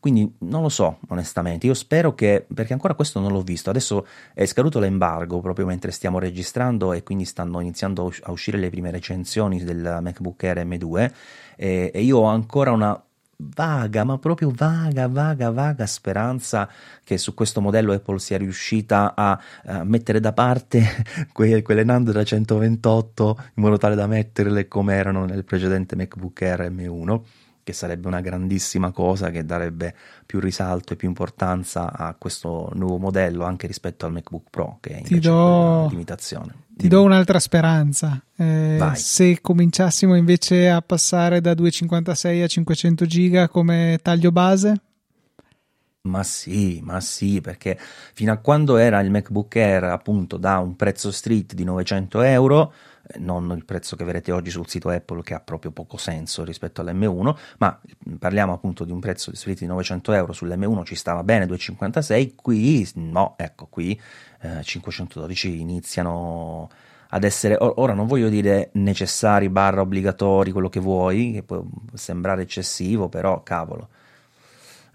[0.00, 1.66] quindi non lo so, onestamente.
[1.66, 3.70] Io spero che, perché ancora questo non l'ho visto.
[3.70, 8.70] Adesso è scaduto l'embargo proprio mentre stiamo registrando e quindi stanno iniziando a uscire le
[8.70, 11.12] prime recensioni del MacBook Air M2
[11.56, 13.00] e, e io ho ancora una
[13.38, 16.68] vaga, ma proprio vaga, vaga, vaga speranza
[17.04, 20.82] che su questo modello Apple sia riuscita a, a mettere da parte
[21.32, 26.40] que- quelle NAND da 128 in modo tale da metterle come erano nel precedente MacBook
[26.42, 27.20] Air M1
[27.66, 29.92] che sarebbe una grandissima cosa che darebbe
[30.24, 34.90] più risalto e più importanza a questo nuovo modello anche rispetto al MacBook Pro che
[34.90, 36.54] è invece do, limitazione.
[36.76, 38.22] Ti do un'altra speranza.
[38.36, 44.82] Eh, se cominciassimo invece a passare da 256 a 500 giga come taglio base?
[46.06, 50.76] Ma sì, ma sì, perché fino a quando era il MacBook Air appunto da un
[50.76, 52.72] prezzo street di 900 euro,
[53.08, 56.44] eh, non il prezzo che vedrete oggi sul sito Apple che ha proprio poco senso
[56.44, 57.80] rispetto all'M1, ma
[58.18, 62.88] parliamo appunto di un prezzo street di 900 euro sull'M1 ci stava bene 256, qui
[62.94, 64.00] no, ecco qui
[64.42, 66.70] eh, 512 iniziano
[67.08, 71.64] ad essere, ora non voglio dire necessari barra obbligatori, quello che vuoi, che può
[71.94, 73.88] sembrare eccessivo, però cavolo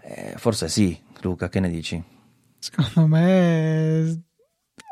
[0.02, 2.02] eh, forse sì, Luca, che ne dici?
[2.58, 4.22] Secondo me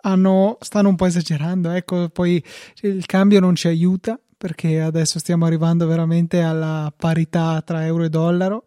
[0.02, 2.42] hanno, stanno un po' esagerando, ecco, poi
[2.82, 8.08] il cambio non ci aiuta perché adesso stiamo arrivando veramente alla parità tra euro e
[8.08, 8.62] dollaro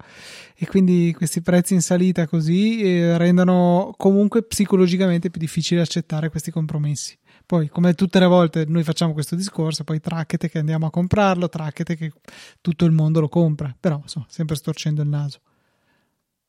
[0.56, 6.51] e quindi questi prezzi in salita così eh, rendono comunque psicologicamente più difficile accettare questi
[6.51, 7.17] compromessi.
[7.45, 11.49] Poi, come tutte le volte, noi facciamo questo discorso, poi tracchete che andiamo a comprarlo,
[11.49, 12.13] tracchete che
[12.62, 15.39] tutto il mondo lo compra, però insomma, sempre storcendo il naso.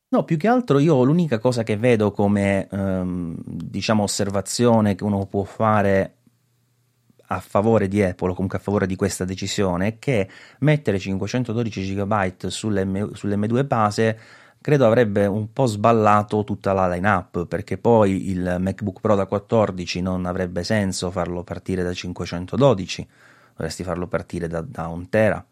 [0.07, 5.25] No, più che altro io l'unica cosa che vedo come ehm, diciamo osservazione che uno
[5.25, 6.17] può fare
[7.27, 11.95] a favore di Apple o comunque a favore di questa decisione è che mettere 512
[11.95, 14.19] GB sull'M, sull'M2 base
[14.61, 20.01] credo avrebbe un po' sballato tutta la lineup perché poi il MacBook Pro da 14
[20.01, 23.07] non avrebbe senso farlo partire da 512
[23.55, 25.43] dovresti farlo partire da, da un tera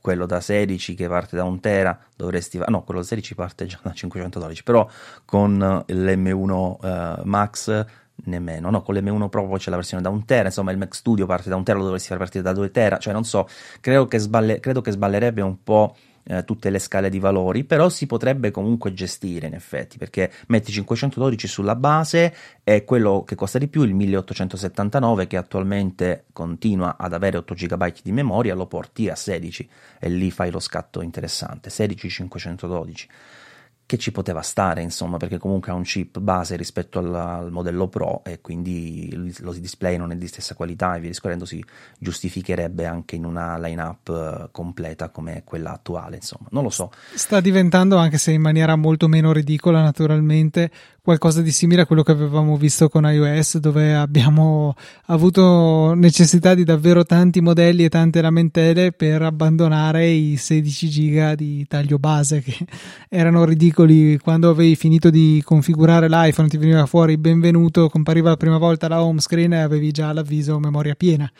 [0.00, 3.78] quello da 16 che parte da 1 tera dovresti no quello da 16 parte già
[3.82, 4.88] da 512 però
[5.24, 7.84] con l'M1 uh, Max
[8.24, 10.94] nemmeno no con l'M1 Pro poi c'è la versione da 1 tera insomma il Mac
[10.94, 13.48] Studio parte da 1 tera lo dovresti far partire da 2 tera cioè non so
[13.80, 17.88] credo che, sballe, credo che sballerebbe un po' eh, tutte le scale di valori, però
[17.88, 23.58] si potrebbe comunque gestire in effetti, perché metti 512 sulla base e quello che costa
[23.58, 29.08] di più, il 1879 che attualmente continua ad avere 8 GB di memoria, lo porti
[29.08, 33.08] a 16 e lì fai lo scatto interessante, 16 512
[33.90, 37.88] che ci poteva stare, insomma, perché comunque ha un chip base rispetto al, al modello
[37.88, 41.60] Pro e quindi lo display non è di stessa qualità e via discorrendo si
[41.98, 46.92] giustificherebbe anche in una lineup eh, completa come quella attuale, insomma, non lo so.
[47.14, 50.70] Sta diventando, anche se in maniera molto meno ridicola naturalmente,
[51.02, 54.76] qualcosa di simile a quello che avevamo visto con iOS, dove abbiamo
[55.06, 61.66] avuto necessità di davvero tanti modelli e tante lamentele per abbandonare i 16 giga di
[61.66, 62.56] taglio base che
[63.08, 63.78] erano ridicoli.
[63.80, 69.02] Quando avevi finito di configurare l'iPhone, ti veniva fuori benvenuto, compariva la prima volta la
[69.02, 71.30] home screen e avevi già l'avviso memoria piena.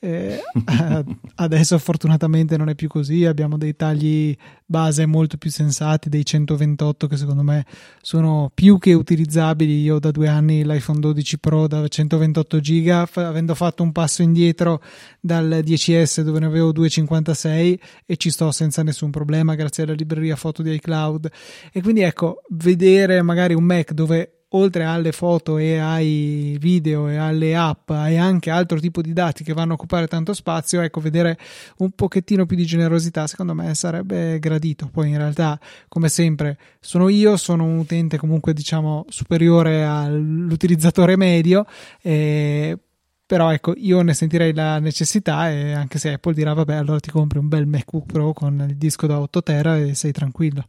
[0.00, 0.40] Eh,
[1.36, 7.06] adesso fortunatamente non è più così, abbiamo dei tagli base molto più sensati, dei 128
[7.06, 7.66] che secondo me
[8.00, 9.80] sono più che utilizzabili.
[9.82, 14.22] Io da due anni l'iPhone 12 Pro da 128 giga, f- avendo fatto un passo
[14.22, 14.82] indietro
[15.20, 20.36] dal 10S dove ne avevo 256 e ci sto senza nessun problema grazie alla libreria
[20.36, 21.30] foto di iCloud.
[21.72, 27.16] E quindi ecco, vedere magari un Mac dove oltre alle foto e ai video e
[27.16, 31.00] alle app e anche altro tipo di dati che vanno a occupare tanto spazio, ecco,
[31.00, 31.38] vedere
[31.78, 34.88] un pochettino più di generosità secondo me sarebbe gradito.
[34.90, 35.58] Poi in realtà,
[35.88, 41.66] come sempre, sono io, sono un utente comunque diciamo superiore all'utilizzatore medio.
[42.00, 42.78] E
[43.26, 47.10] però ecco io ne sentirei la necessità e anche se Apple dirà vabbè allora ti
[47.10, 50.64] compri un bel MacBook Pro con il disco da 8 tera e sei tranquillo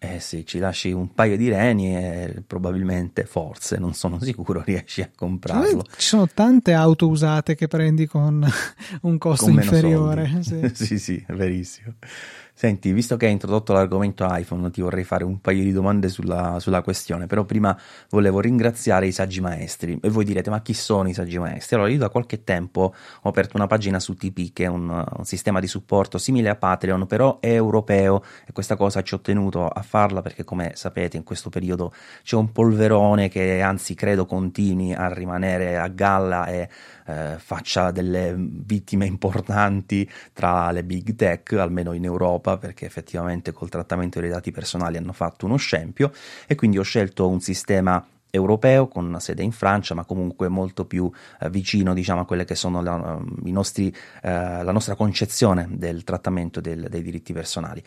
[0.00, 5.02] eh sì, ci lasci un paio di reni e probabilmente, forse, non sono sicuro, riesci
[5.02, 5.84] a comprarlo.
[5.96, 8.46] Ci sono tante auto usate che prendi con
[9.02, 10.40] un costo con inferiore.
[10.42, 10.70] Sì.
[10.72, 11.94] sì, sì, è verissimo.
[12.58, 16.58] Senti, visto che hai introdotto l'argomento iPhone, ti vorrei fare un paio di domande sulla,
[16.58, 17.78] sulla, questione, però prima
[18.10, 19.96] volevo ringraziare i saggi maestri.
[20.02, 21.76] E voi direte, ma chi sono i saggi maestri?
[21.76, 22.92] Allora, io da qualche tempo
[23.22, 26.56] ho aperto una pagina su TP, che è un, un sistema di supporto simile a
[26.56, 31.16] Patreon, però è europeo, e questa cosa ci ho tenuto a farla perché, come sapete,
[31.16, 31.92] in questo periodo
[32.24, 36.68] c'è un polverone che anzi credo continui a rimanere a galla e
[37.08, 43.68] eh, faccia delle vittime importanti tra le big tech, almeno in Europa, perché effettivamente col
[43.68, 46.12] trattamento dei dati personali hanno fatto uno scempio
[46.46, 50.84] e quindi ho scelto un sistema europeo con una sede in Francia, ma comunque molto
[50.84, 51.10] più
[51.40, 56.60] eh, vicino diciamo, a quelle che sono la, nostri, eh, la nostra concezione del trattamento
[56.60, 57.82] del, dei diritti personali.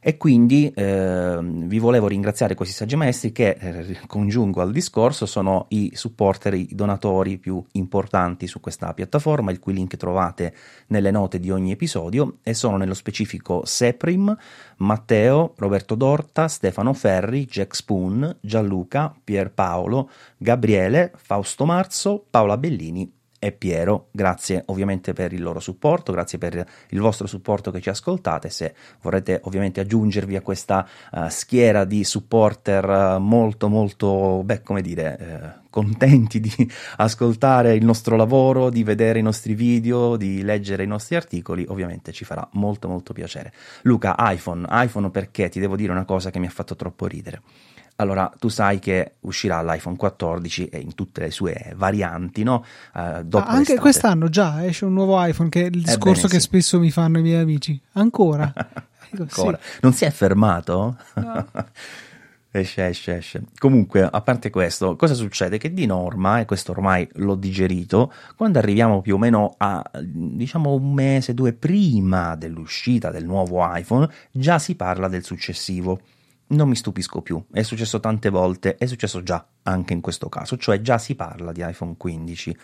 [0.00, 5.66] E quindi eh, vi volevo ringraziare questi saggi maestri che, eh, congiungo al discorso, sono
[5.68, 10.54] i supporter, i donatori più importanti su questa piattaforma, il cui link trovate
[10.88, 14.36] nelle note di ogni episodio e sono nello specifico Seprim,
[14.78, 23.52] Matteo, Roberto Dorta, Stefano Ferri, Jack Spoon, Gianluca, Pierpaolo, Gabriele, Fausto Marzo, Paola Bellini e
[23.52, 24.08] Piero.
[24.10, 28.50] Grazie ovviamente per il loro supporto, grazie per il vostro supporto che ci ascoltate.
[28.50, 34.82] Se vorrete ovviamente aggiungervi a questa uh, schiera di supporter uh, molto molto, beh, come
[34.82, 36.52] dire, uh, contenti di
[36.96, 42.12] ascoltare il nostro lavoro, di vedere i nostri video, di leggere i nostri articoli, ovviamente
[42.12, 43.52] ci farà molto molto piacere.
[43.82, 47.42] Luca, iPhone, iPhone perché ti devo dire una cosa che mi ha fatto troppo ridere.
[47.96, 52.64] Allora, tu sai che uscirà l'iPhone 14 e in tutte le sue varianti, no?
[52.92, 53.78] Uh, ah, anche l'estate.
[53.78, 56.46] quest'anno già esce un nuovo iPhone, che è il discorso Ebbene, che sì.
[56.46, 57.80] spesso mi fanno i miei amici.
[57.92, 58.52] Ancora?
[59.18, 59.58] Ancora.
[59.60, 59.78] Sì.
[59.80, 60.96] Non si è fermato?
[61.14, 61.46] No.
[62.50, 63.44] esce, esce, esce.
[63.58, 65.56] Comunque, a parte questo, cosa succede?
[65.56, 70.74] Che di norma, e questo ormai l'ho digerito, quando arriviamo più o meno a, diciamo,
[70.74, 76.00] un mese, due prima dell'uscita del nuovo iPhone, già si parla del successivo
[76.48, 80.56] non mi stupisco più, è successo tante volte, è successo già anche in questo caso,
[80.56, 82.56] cioè già si parla di iPhone 15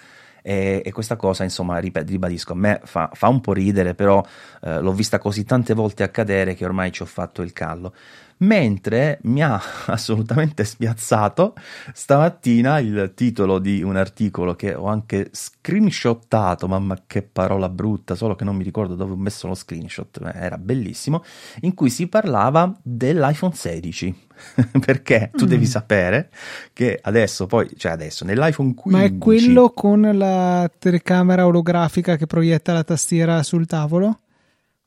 [0.42, 4.22] e, e questa cosa insomma ribadisco a me fa, fa un po' ridere però
[4.62, 7.94] eh, l'ho vista così tante volte accadere che ormai ci ho fatto il callo
[8.38, 11.54] mentre mi ha assolutamente spiazzato
[11.92, 18.34] stamattina il titolo di un articolo che ho anche screenshottato, mamma che parola brutta, solo
[18.34, 21.22] che non mi ricordo dove ho messo lo screenshot, era bellissimo,
[21.60, 24.30] in cui si parlava dell'iPhone 16.
[24.84, 25.48] Perché tu mm.
[25.48, 26.30] devi sapere
[26.72, 28.90] che adesso, poi, cioè adesso, nell'iPhone 15.
[28.90, 34.20] Ma è quello con la telecamera olografica che proietta la tastiera sul tavolo?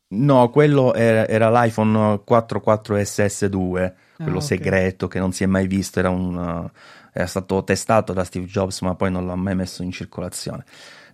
[0.08, 4.42] No, quello era, era l'iPhone 44SS2, quello ah, okay.
[4.42, 6.70] segreto che non si è mai visto, era, un,
[7.12, 10.64] era stato testato da Steve Jobs ma poi non l'ha mai messo in circolazione.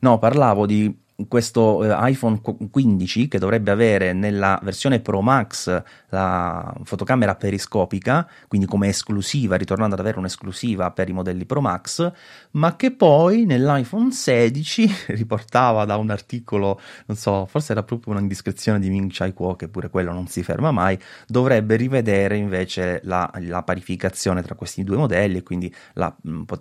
[0.01, 0.93] No, parlavo di
[1.27, 8.67] questo eh, iPhone 15 che dovrebbe avere nella versione Pro Max la fotocamera periscopica, quindi
[8.67, 12.11] come esclusiva, ritornando ad avere un'esclusiva per i modelli Pro Max,
[12.51, 18.79] ma che poi nell'iPhone 16 riportava da un articolo, non so, forse era proprio un'indiscrezione
[18.79, 23.29] di Ming Chai Kuo, che pure quello non si ferma mai, dovrebbe rivedere invece la,
[23.39, 26.13] la parificazione tra questi due modelli e quindi la,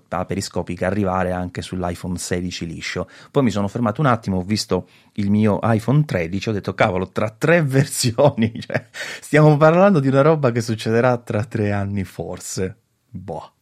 [0.09, 3.09] la periscopica arrivare anche sull'iPhone 16 liscio.
[3.31, 7.31] Poi mi sono fermato un attimo, visto il mio iPhone 13, ho detto cavolo, tra
[7.31, 8.85] tre versioni, cioè,
[9.21, 12.79] stiamo parlando di una roba che succederà tra tre anni forse.
[13.09, 13.53] Boh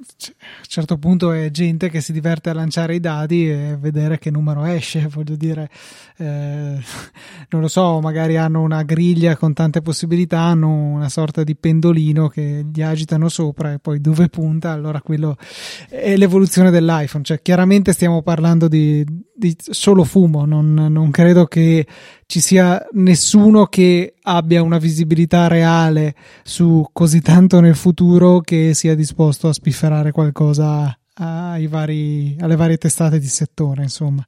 [0.00, 4.18] a un certo punto è gente che si diverte a lanciare i dadi e vedere
[4.18, 5.68] che numero esce, voglio dire,
[6.18, 6.78] eh,
[7.48, 12.28] non lo so, magari hanno una griglia con tante possibilità, hanno una sorta di pendolino
[12.28, 15.36] che gli agitano sopra e poi dove punta, allora quello
[15.88, 21.84] è l'evoluzione dell'iPhone, cioè chiaramente stiamo parlando di, di solo fumo, non, non credo che
[22.30, 28.94] ci sia nessuno che abbia una visibilità reale su così tanto nel futuro che sia
[28.94, 34.22] disposto a spifferare qualcosa vari, alle varie testate di settore, insomma.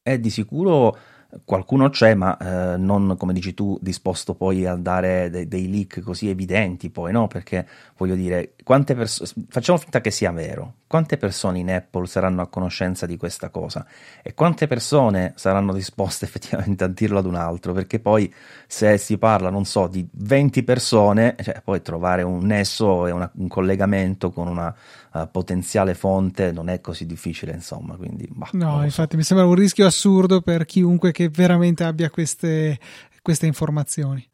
[0.00, 0.96] È di sicuro
[1.44, 6.00] qualcuno c'è, ma eh, non come dici tu, disposto poi a dare de- dei leak
[6.00, 7.26] così evidenti, poi no?
[7.26, 12.40] Perché voglio dire, quante persone facciamo finta che sia vero, quante persone in Apple saranno
[12.40, 13.84] a conoscenza di questa cosa
[14.22, 17.74] e quante persone saranno disposte effettivamente a dirlo ad un altro?
[17.74, 18.32] Perché poi
[18.66, 23.30] se si parla, non so, di 20 persone, cioè, poi trovare un nesso e una,
[23.34, 24.74] un collegamento con una
[25.12, 27.96] uh, potenziale fonte non è così difficile, insomma.
[27.96, 29.16] Quindi, bah, no, infatti so.
[29.16, 32.78] mi sembra un rischio assurdo per chiunque che veramente abbia queste,
[33.22, 34.26] queste informazioni.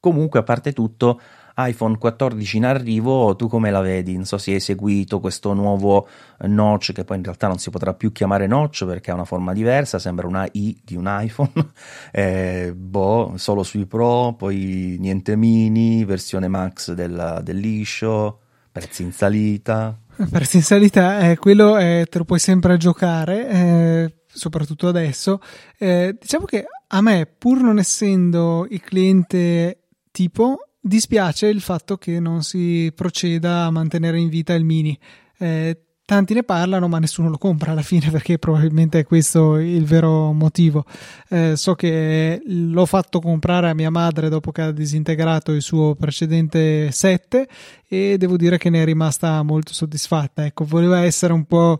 [0.00, 1.20] Comunque, a parte tutto,
[1.56, 4.14] iPhone 14 in arrivo, tu come la vedi?
[4.14, 7.94] Non so se hai seguito questo nuovo notch che poi in realtà non si potrà
[7.94, 11.52] più chiamare notch perché ha una forma diversa, sembra una I di un iPhone,
[12.12, 18.39] eh, boh, solo sui Pro, poi niente mini, versione Max del, del liscio,
[18.70, 19.98] prezzi in salita.
[20.30, 25.40] Prezzi in salita, eh, quello eh, te lo puoi sempre giocare, eh, soprattutto adesso.
[25.78, 32.20] Eh, diciamo che a me, pur non essendo il cliente tipo, dispiace il fatto che
[32.20, 34.98] non si proceda a mantenere in vita il mini.
[35.38, 39.84] Eh, tanti ne parlano, ma nessuno lo compra alla fine perché probabilmente è questo il
[39.84, 40.84] vero motivo.
[41.28, 45.94] Eh, so che l'ho fatto comprare a mia madre dopo che ha disintegrato il suo
[45.94, 47.48] precedente 7
[47.86, 50.44] e devo dire che ne è rimasta molto soddisfatta.
[50.44, 51.78] Ecco, voleva essere un po'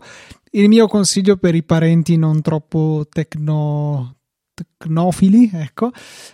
[0.51, 4.15] il mio consiglio per i parenti non troppo tecno,
[4.53, 5.91] tecnofili, ecco.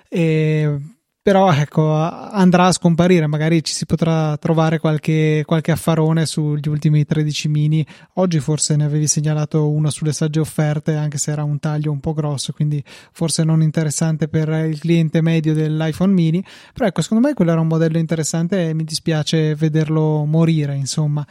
[0.07, 0.96] E
[1.27, 7.03] però ecco, andrà a scomparire, magari ci si potrà trovare qualche, qualche affarone sugli ultimi
[7.03, 7.85] 13 mini.
[8.13, 11.99] Oggi forse ne avevi segnalato uno sulle sagge offerte, anche se era un taglio un
[11.99, 16.41] po' grosso, quindi forse non interessante per il cliente medio dell'iPhone mini.
[16.73, 21.28] Però ecco, secondo me quello era un modello interessante e mi dispiace vederlo morire, insomma.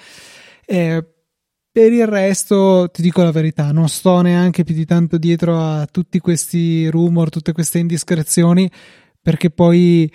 [0.67, 1.03] Eh,
[1.73, 5.87] per il resto, ti dico la verità, non sto neanche più di tanto dietro a
[5.91, 8.71] tutti questi rumor, tutte queste indiscrezioni,
[9.27, 10.09] perché poi,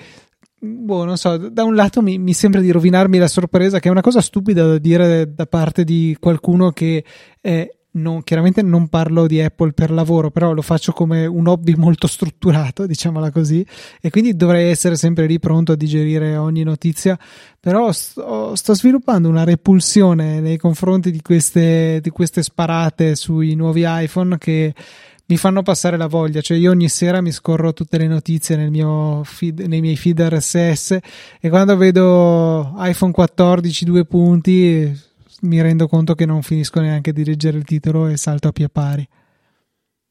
[0.57, 3.91] boh, non so, da un lato mi, mi sembra di rovinarmi la sorpresa, che è
[3.91, 7.03] una cosa stupida da dire da parte di qualcuno che
[7.41, 11.74] è non, chiaramente non parlo di Apple per lavoro, però lo faccio come un hobby
[11.76, 13.66] molto strutturato, diciamola così,
[13.99, 17.20] e quindi dovrei essere sempre lì pronto a digerire ogni notizia.
[17.59, 23.84] Però sto, sto sviluppando una repulsione nei confronti di queste, di queste sparate sui nuovi
[23.86, 24.74] iPhone che
[25.32, 28.69] mi fanno passare la voglia, cioè io ogni sera mi scorro tutte le notizie nel
[28.69, 30.97] mio feed, nei miei feed RSS
[31.39, 34.93] e quando vedo iPhone 14 due punti
[35.43, 38.67] mi rendo conto che non finisco neanche di leggere il titolo e salto a pie
[38.67, 39.07] pari.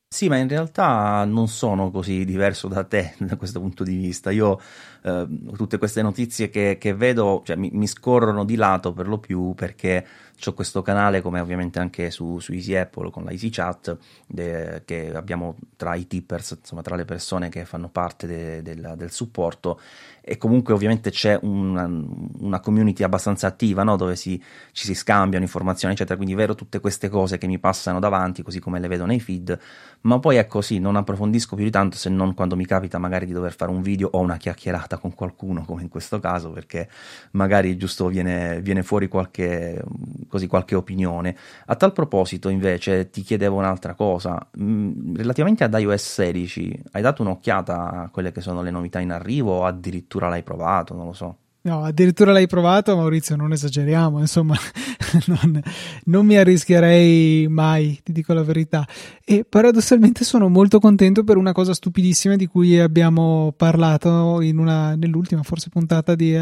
[0.08, 4.30] Sì, ma in realtà non sono così diverso da te da questo punto di vista.
[4.30, 4.58] Io
[5.02, 5.26] eh,
[5.56, 9.54] tutte queste notizie che, che vedo cioè, mi, mi, scorrono di lato per lo più
[9.54, 10.06] perché
[10.48, 13.96] ho questo canale, come ovviamente anche su, su Easy Apple con la Easy Chat,
[14.26, 18.74] de, che abbiamo tra i tippers, insomma tra le persone che fanno parte de, de,
[18.96, 19.78] del supporto.
[20.22, 21.90] E comunque ovviamente c'è una,
[22.38, 23.96] una community abbastanza attiva no?
[23.96, 24.40] dove si,
[24.72, 26.16] ci si scambiano informazioni eccetera.
[26.16, 29.58] Quindi vedo tutte queste cose che mi passano davanti così come le vedo nei feed.
[30.02, 33.26] Ma poi è così non approfondisco più di tanto se non quando mi capita magari
[33.26, 36.88] di dover fare un video o una chiacchierata con qualcuno come in questo caso perché
[37.32, 39.82] magari giusto viene, viene fuori qualche,
[40.28, 41.36] così, qualche opinione.
[41.66, 44.48] A tal proposito invece ti chiedevo un'altra cosa.
[44.60, 49.10] Mm, relativamente ad iOS 16 hai dato un'occhiata a quelle che sono le novità in
[49.10, 51.36] arrivo o addirittura l'hai provato, non lo so.
[51.62, 54.56] No, addirittura l'hai provato, Maurizio, non esageriamo, insomma,
[55.26, 55.60] non,
[56.04, 58.86] non, mi arrischierei mai, ti dico la verità.
[59.22, 65.42] E paradossalmente sono molto contento per una cosa stupidissima di cui abbiamo parlato una, nell'ultima,
[65.42, 66.32] forse puntata di,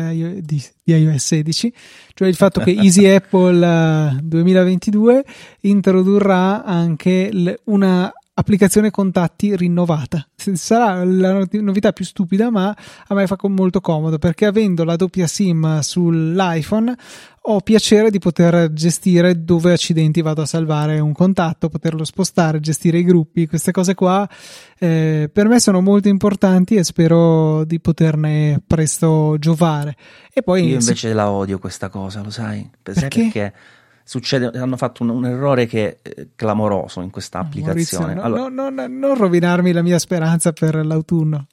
[0.40, 1.72] di, di, iOS 16,
[2.14, 5.24] cioè il fatto che Easy Apple 2022
[5.62, 10.26] introdurrà anche una applicazione contatti rinnovata.
[10.36, 12.74] Sarà la novità più stupida, ma
[13.08, 16.96] a me fa molto comodo perché avendo la doppia SIM sull'iPhone
[17.50, 22.98] ho piacere di poter gestire dove accidenti vado a salvare un contatto, poterlo spostare, gestire
[22.98, 24.28] i gruppi, queste cose qua
[24.78, 29.96] eh, per me sono molto importanti e spero di poterne presto giovare.
[30.32, 31.14] E poi io invece si...
[31.14, 32.68] la odio questa cosa, lo sai?
[32.82, 33.08] Perché?
[33.08, 33.52] perché
[34.08, 38.14] succede, hanno fatto un, un errore che è clamoroso in questa applicazione.
[38.14, 41.46] Maurizio, allora, no, no, non rovinarmi la mia speranza per l'autunno.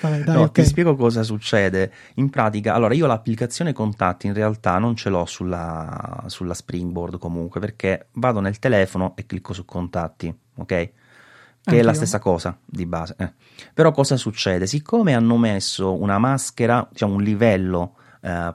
[0.00, 0.62] Vabbè, dai, no, okay.
[0.62, 1.92] ti spiego cosa succede.
[2.14, 7.58] In pratica, allora io l'applicazione contatti in realtà non ce l'ho sulla, sulla Springboard comunque
[7.58, 10.66] perché vado nel telefono e clicco su contatti, ok?
[10.66, 10.92] Che
[11.64, 11.80] Anch'io.
[11.80, 13.16] è la stessa cosa di base.
[13.18, 13.32] Eh.
[13.74, 14.68] Però cosa succede?
[14.68, 18.54] Siccome hanno messo una maschera, diciamo un livello eh,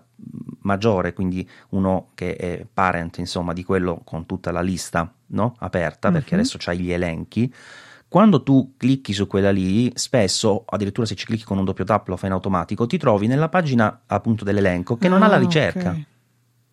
[0.61, 5.55] maggiore, quindi uno che è parent, insomma, di quello con tutta la lista no?
[5.59, 6.13] aperta, uh-huh.
[6.13, 7.53] perché adesso c'hai gli elenchi.
[8.07, 12.09] Quando tu clicchi su quella lì, spesso, addirittura se ci clicchi con un doppio tap
[12.09, 15.35] lo fai in automatico, ti trovi nella pagina appunto dell'elenco che ah, non ha la
[15.35, 15.89] ah, ricerca.
[15.91, 16.05] Okay.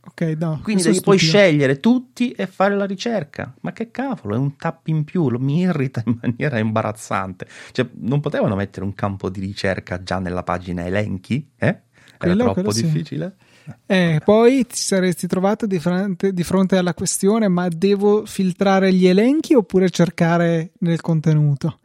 [0.09, 3.55] Okay, no, Quindi devi poi scegliere tutti e fare la ricerca.
[3.61, 7.47] Ma che cavolo, è un tap in più, mi irrita in maniera imbarazzante.
[7.73, 11.51] Cioè, non potevano mettere un campo di ricerca già nella pagina elenchi?
[11.57, 11.67] Eh?
[11.67, 11.83] Era
[12.17, 13.37] quello, troppo difficile?
[13.39, 13.47] Sì.
[13.87, 19.07] Eh, poi ti saresti trovato di fronte, di fronte, alla questione: ma devo filtrare gli
[19.07, 21.81] elenchi oppure cercare nel contenuto?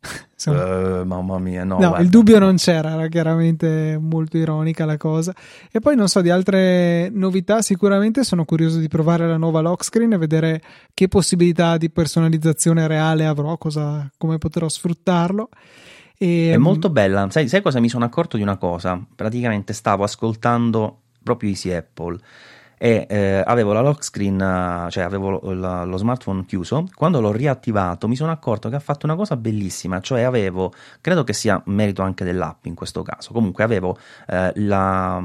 [0.46, 1.78] Uh, mamma mia, no.
[1.80, 5.34] no il dubbio non c'era, era chiaramente molto ironica la cosa.
[5.72, 9.82] E poi non so di altre novità, sicuramente sono curioso di provare la nuova lock
[9.82, 10.62] screen e vedere
[10.92, 15.48] che possibilità di personalizzazione reale avrò, cosa, come potrò sfruttarlo.
[16.18, 17.26] E, è molto bella.
[17.30, 19.02] Sai, sai cosa mi sono accorto di una cosa?
[19.16, 22.18] Praticamente stavo ascoltando proprio Easy Apple.
[22.78, 24.38] E eh, avevo la lock screen,
[24.90, 26.86] cioè avevo lo, lo, lo, smartphone chiuso.
[26.94, 31.24] Quando l'ho riattivato mi sono accorto che ha fatto una cosa bellissima, cioè avevo, credo
[31.24, 33.96] che sia merito anche dell'app in questo caso, comunque avevo
[34.28, 35.22] eh, la,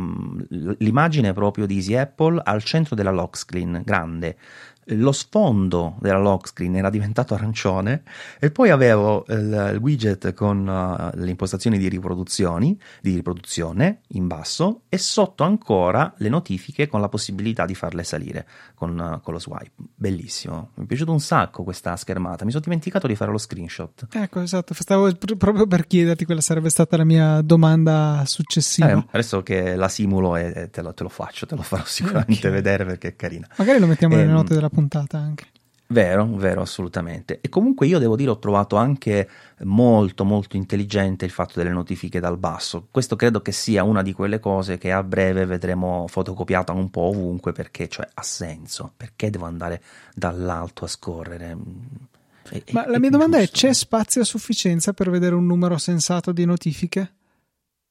[0.77, 4.37] l'immagine proprio di Easy Apple al centro della lock screen, grande
[4.85, 8.03] lo sfondo della lock screen era diventato arancione
[8.39, 14.81] e poi avevo il, widget con uh, le impostazioni di riproduzioni, di riproduzione in basso
[14.89, 19.39] e sotto ancora le notifiche con la possibilità di farle salire con, uh, con lo
[19.39, 19.71] swipe.
[19.95, 24.07] Bellissimo, mi è piaciuto un sacco questa schermata, mi sono dimenticato di fare lo screenshot.
[24.11, 28.89] Ecco, esatto, stavo pr- proprio per chiederti quella sarebbe stata la mia domanda successiva.
[28.89, 31.83] Eh, adesso che la simulo e, e te, lo, te, lo, faccio, te lo farò
[31.85, 32.51] sicuramente okay.
[32.51, 33.47] vedere perché è carina.
[33.57, 35.47] Magari lo mettiamo nelle ehm, note della puntata anche.
[35.91, 37.39] Vero, vero, assolutamente.
[37.41, 39.27] E comunque io devo dire ho trovato anche
[39.63, 42.87] molto molto intelligente il fatto delle notifiche dal basso.
[42.89, 47.01] Questo credo che sia una di quelle cose che a breve vedremo fotocopiata un po'
[47.01, 48.93] ovunque perché cioè ha senso.
[48.95, 49.81] Perché devo andare
[50.15, 51.57] dall'alto a scorrere?
[52.49, 53.53] È, Ma è, la mia domanda giusto.
[53.53, 57.15] è c'è spazio a sufficienza per vedere un numero sensato di notifiche?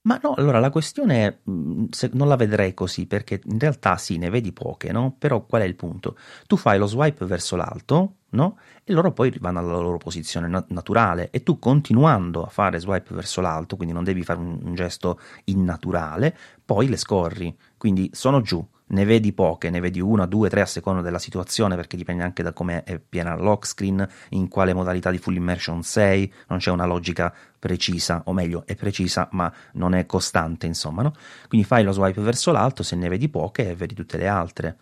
[0.03, 4.31] Ma no, allora la questione mm, non la vedrei così, perché in realtà sì, ne
[4.31, 5.15] vedi poche, no?
[5.19, 6.17] Però qual è il punto?
[6.47, 8.59] Tu fai lo swipe verso l'alto, no?
[8.83, 13.43] E loro poi vanno alla loro posizione naturale e tu continuando a fare swipe verso
[13.43, 16.35] l'alto, quindi non devi fare un gesto innaturale,
[16.65, 20.67] poi le scorri, quindi sono giù, ne vedi poche, ne vedi una, due, tre a
[20.67, 24.73] seconda della situazione, perché dipende anche da come è piena la lock screen, in quale
[24.73, 29.53] modalità di full immersion sei, non c'è una logica precisa, o meglio, è precisa ma
[29.75, 31.15] non è costante, insomma, no?
[31.49, 34.77] Quindi fai lo swipe verso l'alto, se ne vedi poche, vedi tutte le altre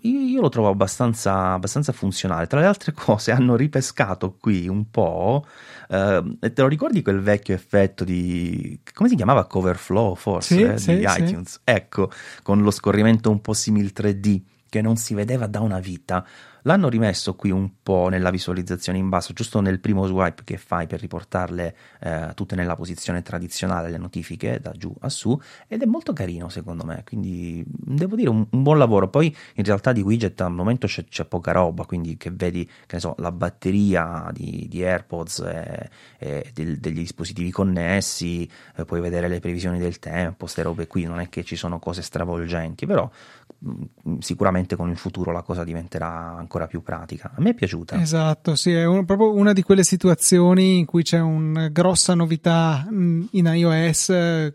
[0.00, 2.46] io lo trovo abbastanza, abbastanza, funzionale.
[2.46, 5.46] Tra le altre cose, hanno ripescato qui un po'.
[5.88, 9.46] Eh, te lo ricordi quel vecchio effetto di come si chiamava?
[9.46, 11.22] Cover flow, forse sì, eh, sì, di sì.
[11.22, 11.60] iTunes?
[11.64, 12.10] Ecco,
[12.42, 16.24] con lo scorrimento un po' simil 3D che non si vedeva da una vita.
[16.64, 20.86] L'hanno rimesso qui un po' nella visualizzazione in basso, giusto nel primo swipe che fai
[20.86, 25.36] per riportarle eh, tutte nella posizione tradizionale, le notifiche da giù a su,
[25.66, 29.08] ed è molto carino secondo me, quindi devo dire un, un buon lavoro.
[29.08, 32.94] Poi in realtà di widget al momento c'è, c'è, poca roba, quindi che vedi, che
[32.94, 39.00] ne so, la batteria di, di AirPods e, e del, degli dispositivi connessi, eh, puoi
[39.00, 42.86] vedere le previsioni del tempo, queste robe qui, non è che ci sono cose stravolgenti,
[42.86, 43.10] però
[43.58, 47.32] mh, sicuramente con il futuro la cosa diventerà ancora ancora più pratica.
[47.34, 48.00] A me è piaciuta.
[48.00, 52.86] Esatto, sì, è un, proprio una di quelle situazioni in cui c'è una grossa novità
[52.90, 54.06] in iOS,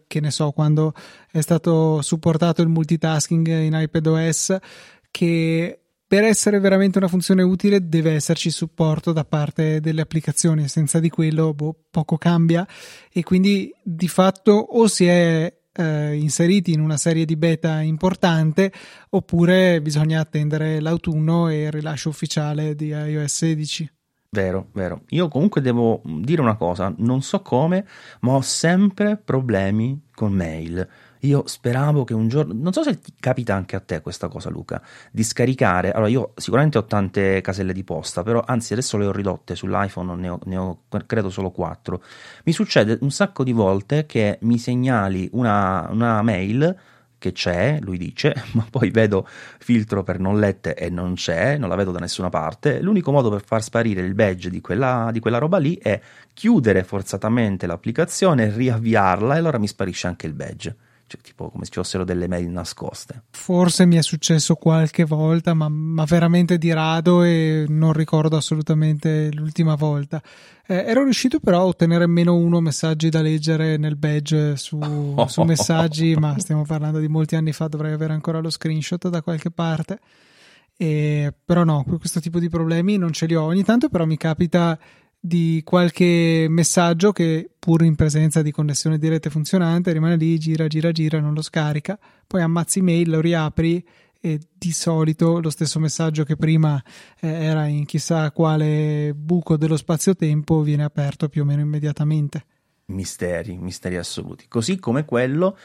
[0.08, 0.94] che ne so, quando
[1.32, 4.58] è stato supportato il multitasking in iPadOS,
[5.10, 11.00] che per essere veramente una funzione utile deve esserci supporto da parte delle applicazioni, senza
[11.00, 12.66] di quello boh, poco cambia
[13.12, 18.72] e quindi di fatto o si è eh, inseriti in una serie di beta importante
[19.10, 23.92] oppure bisogna attendere l'autunno e il rilascio ufficiale di iOS 16.
[24.30, 25.04] Vero, vero.
[25.10, 27.88] Io comunque devo dire una cosa, non so come,
[28.22, 30.88] ma ho sempre problemi con mail.
[31.28, 34.50] Io speravo che un giorno, non so se ti capita anche a te questa cosa,
[34.50, 35.92] Luca, di scaricare.
[35.92, 40.16] Allora, io sicuramente ho tante caselle di posta, però anzi, adesso le ho ridotte sull'iPhone,
[40.16, 42.02] ne ho, ne ho credo solo quattro.
[42.46, 46.76] Mi succede un sacco di volte che mi segnali una, una mail
[47.18, 51.68] che c'è, lui dice, ma poi vedo filtro per non lette e non c'è, non
[51.68, 52.82] la vedo da nessuna parte.
[52.82, 56.00] L'unico modo per far sparire il badge di quella, di quella roba lì è
[56.34, 60.76] chiudere forzatamente l'applicazione, riavviarla e allora mi sparisce anche il badge
[61.08, 63.24] cioè, tipo come se ci fossero delle mail nascoste.
[63.32, 69.32] Forse mi è successo qualche volta, ma, ma veramente di rado e non ricordo assolutamente
[69.32, 70.22] l'ultima volta.
[70.68, 74.80] Eh, ero riuscito però a ottenere meno uno messaggi da leggere nel badge su,
[75.28, 79.22] su messaggi, ma stiamo parlando di molti anni fa, dovrei avere ancora lo screenshot da
[79.22, 80.00] qualche parte.
[80.76, 83.44] E, però no, questo tipo di problemi non ce li ho.
[83.44, 84.78] Ogni tanto però mi capita
[85.20, 90.68] di qualche messaggio che pur in presenza di connessione di rete funzionante rimane lì, gira,
[90.68, 93.86] gira, gira, non lo scarica, poi ammazzi mail, lo riapri
[94.20, 96.82] e di solito lo stesso messaggio che prima
[97.20, 102.46] eh, era in chissà quale buco dello spazio-tempo viene aperto più o meno immediatamente.
[102.88, 104.48] Misteri, misteri assoluti.
[104.48, 105.58] Così come quello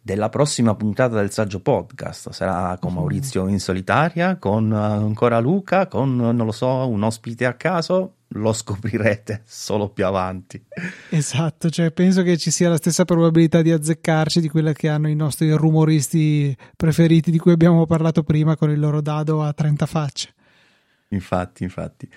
[0.00, 2.30] della prossima puntata del saggio podcast.
[2.30, 7.52] Sarà con Maurizio in solitaria, con ancora Luca, con non lo so, un ospite a
[7.52, 10.62] caso lo scoprirete solo più avanti.
[11.08, 15.08] Esatto, cioè penso che ci sia la stessa probabilità di azzeccarci di quella che hanno
[15.08, 19.86] i nostri rumoristi preferiti di cui abbiamo parlato prima con il loro dado a 30
[19.86, 20.34] facce.
[21.12, 22.08] Infatti, infatti.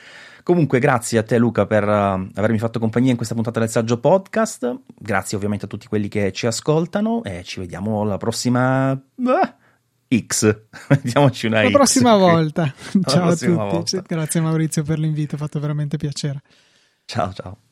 [0.44, 4.00] Comunque, grazie a te, Luca, per uh, avermi fatto compagnia in questa puntata del Saggio
[4.00, 4.82] Podcast.
[4.96, 8.92] Grazie ovviamente a tutti quelli che ci ascoltano e ci vediamo la prossima.
[8.92, 9.62] Uh
[10.22, 10.66] X.
[10.90, 11.72] Vediamoci una La X.
[11.72, 12.74] prossima volta.
[12.94, 13.96] La ciao prossima a tutti.
[13.96, 14.16] volta.
[14.16, 16.42] Grazie Maurizio per l'invito, ha fatto veramente piacere.
[17.06, 17.58] Ciao ciao.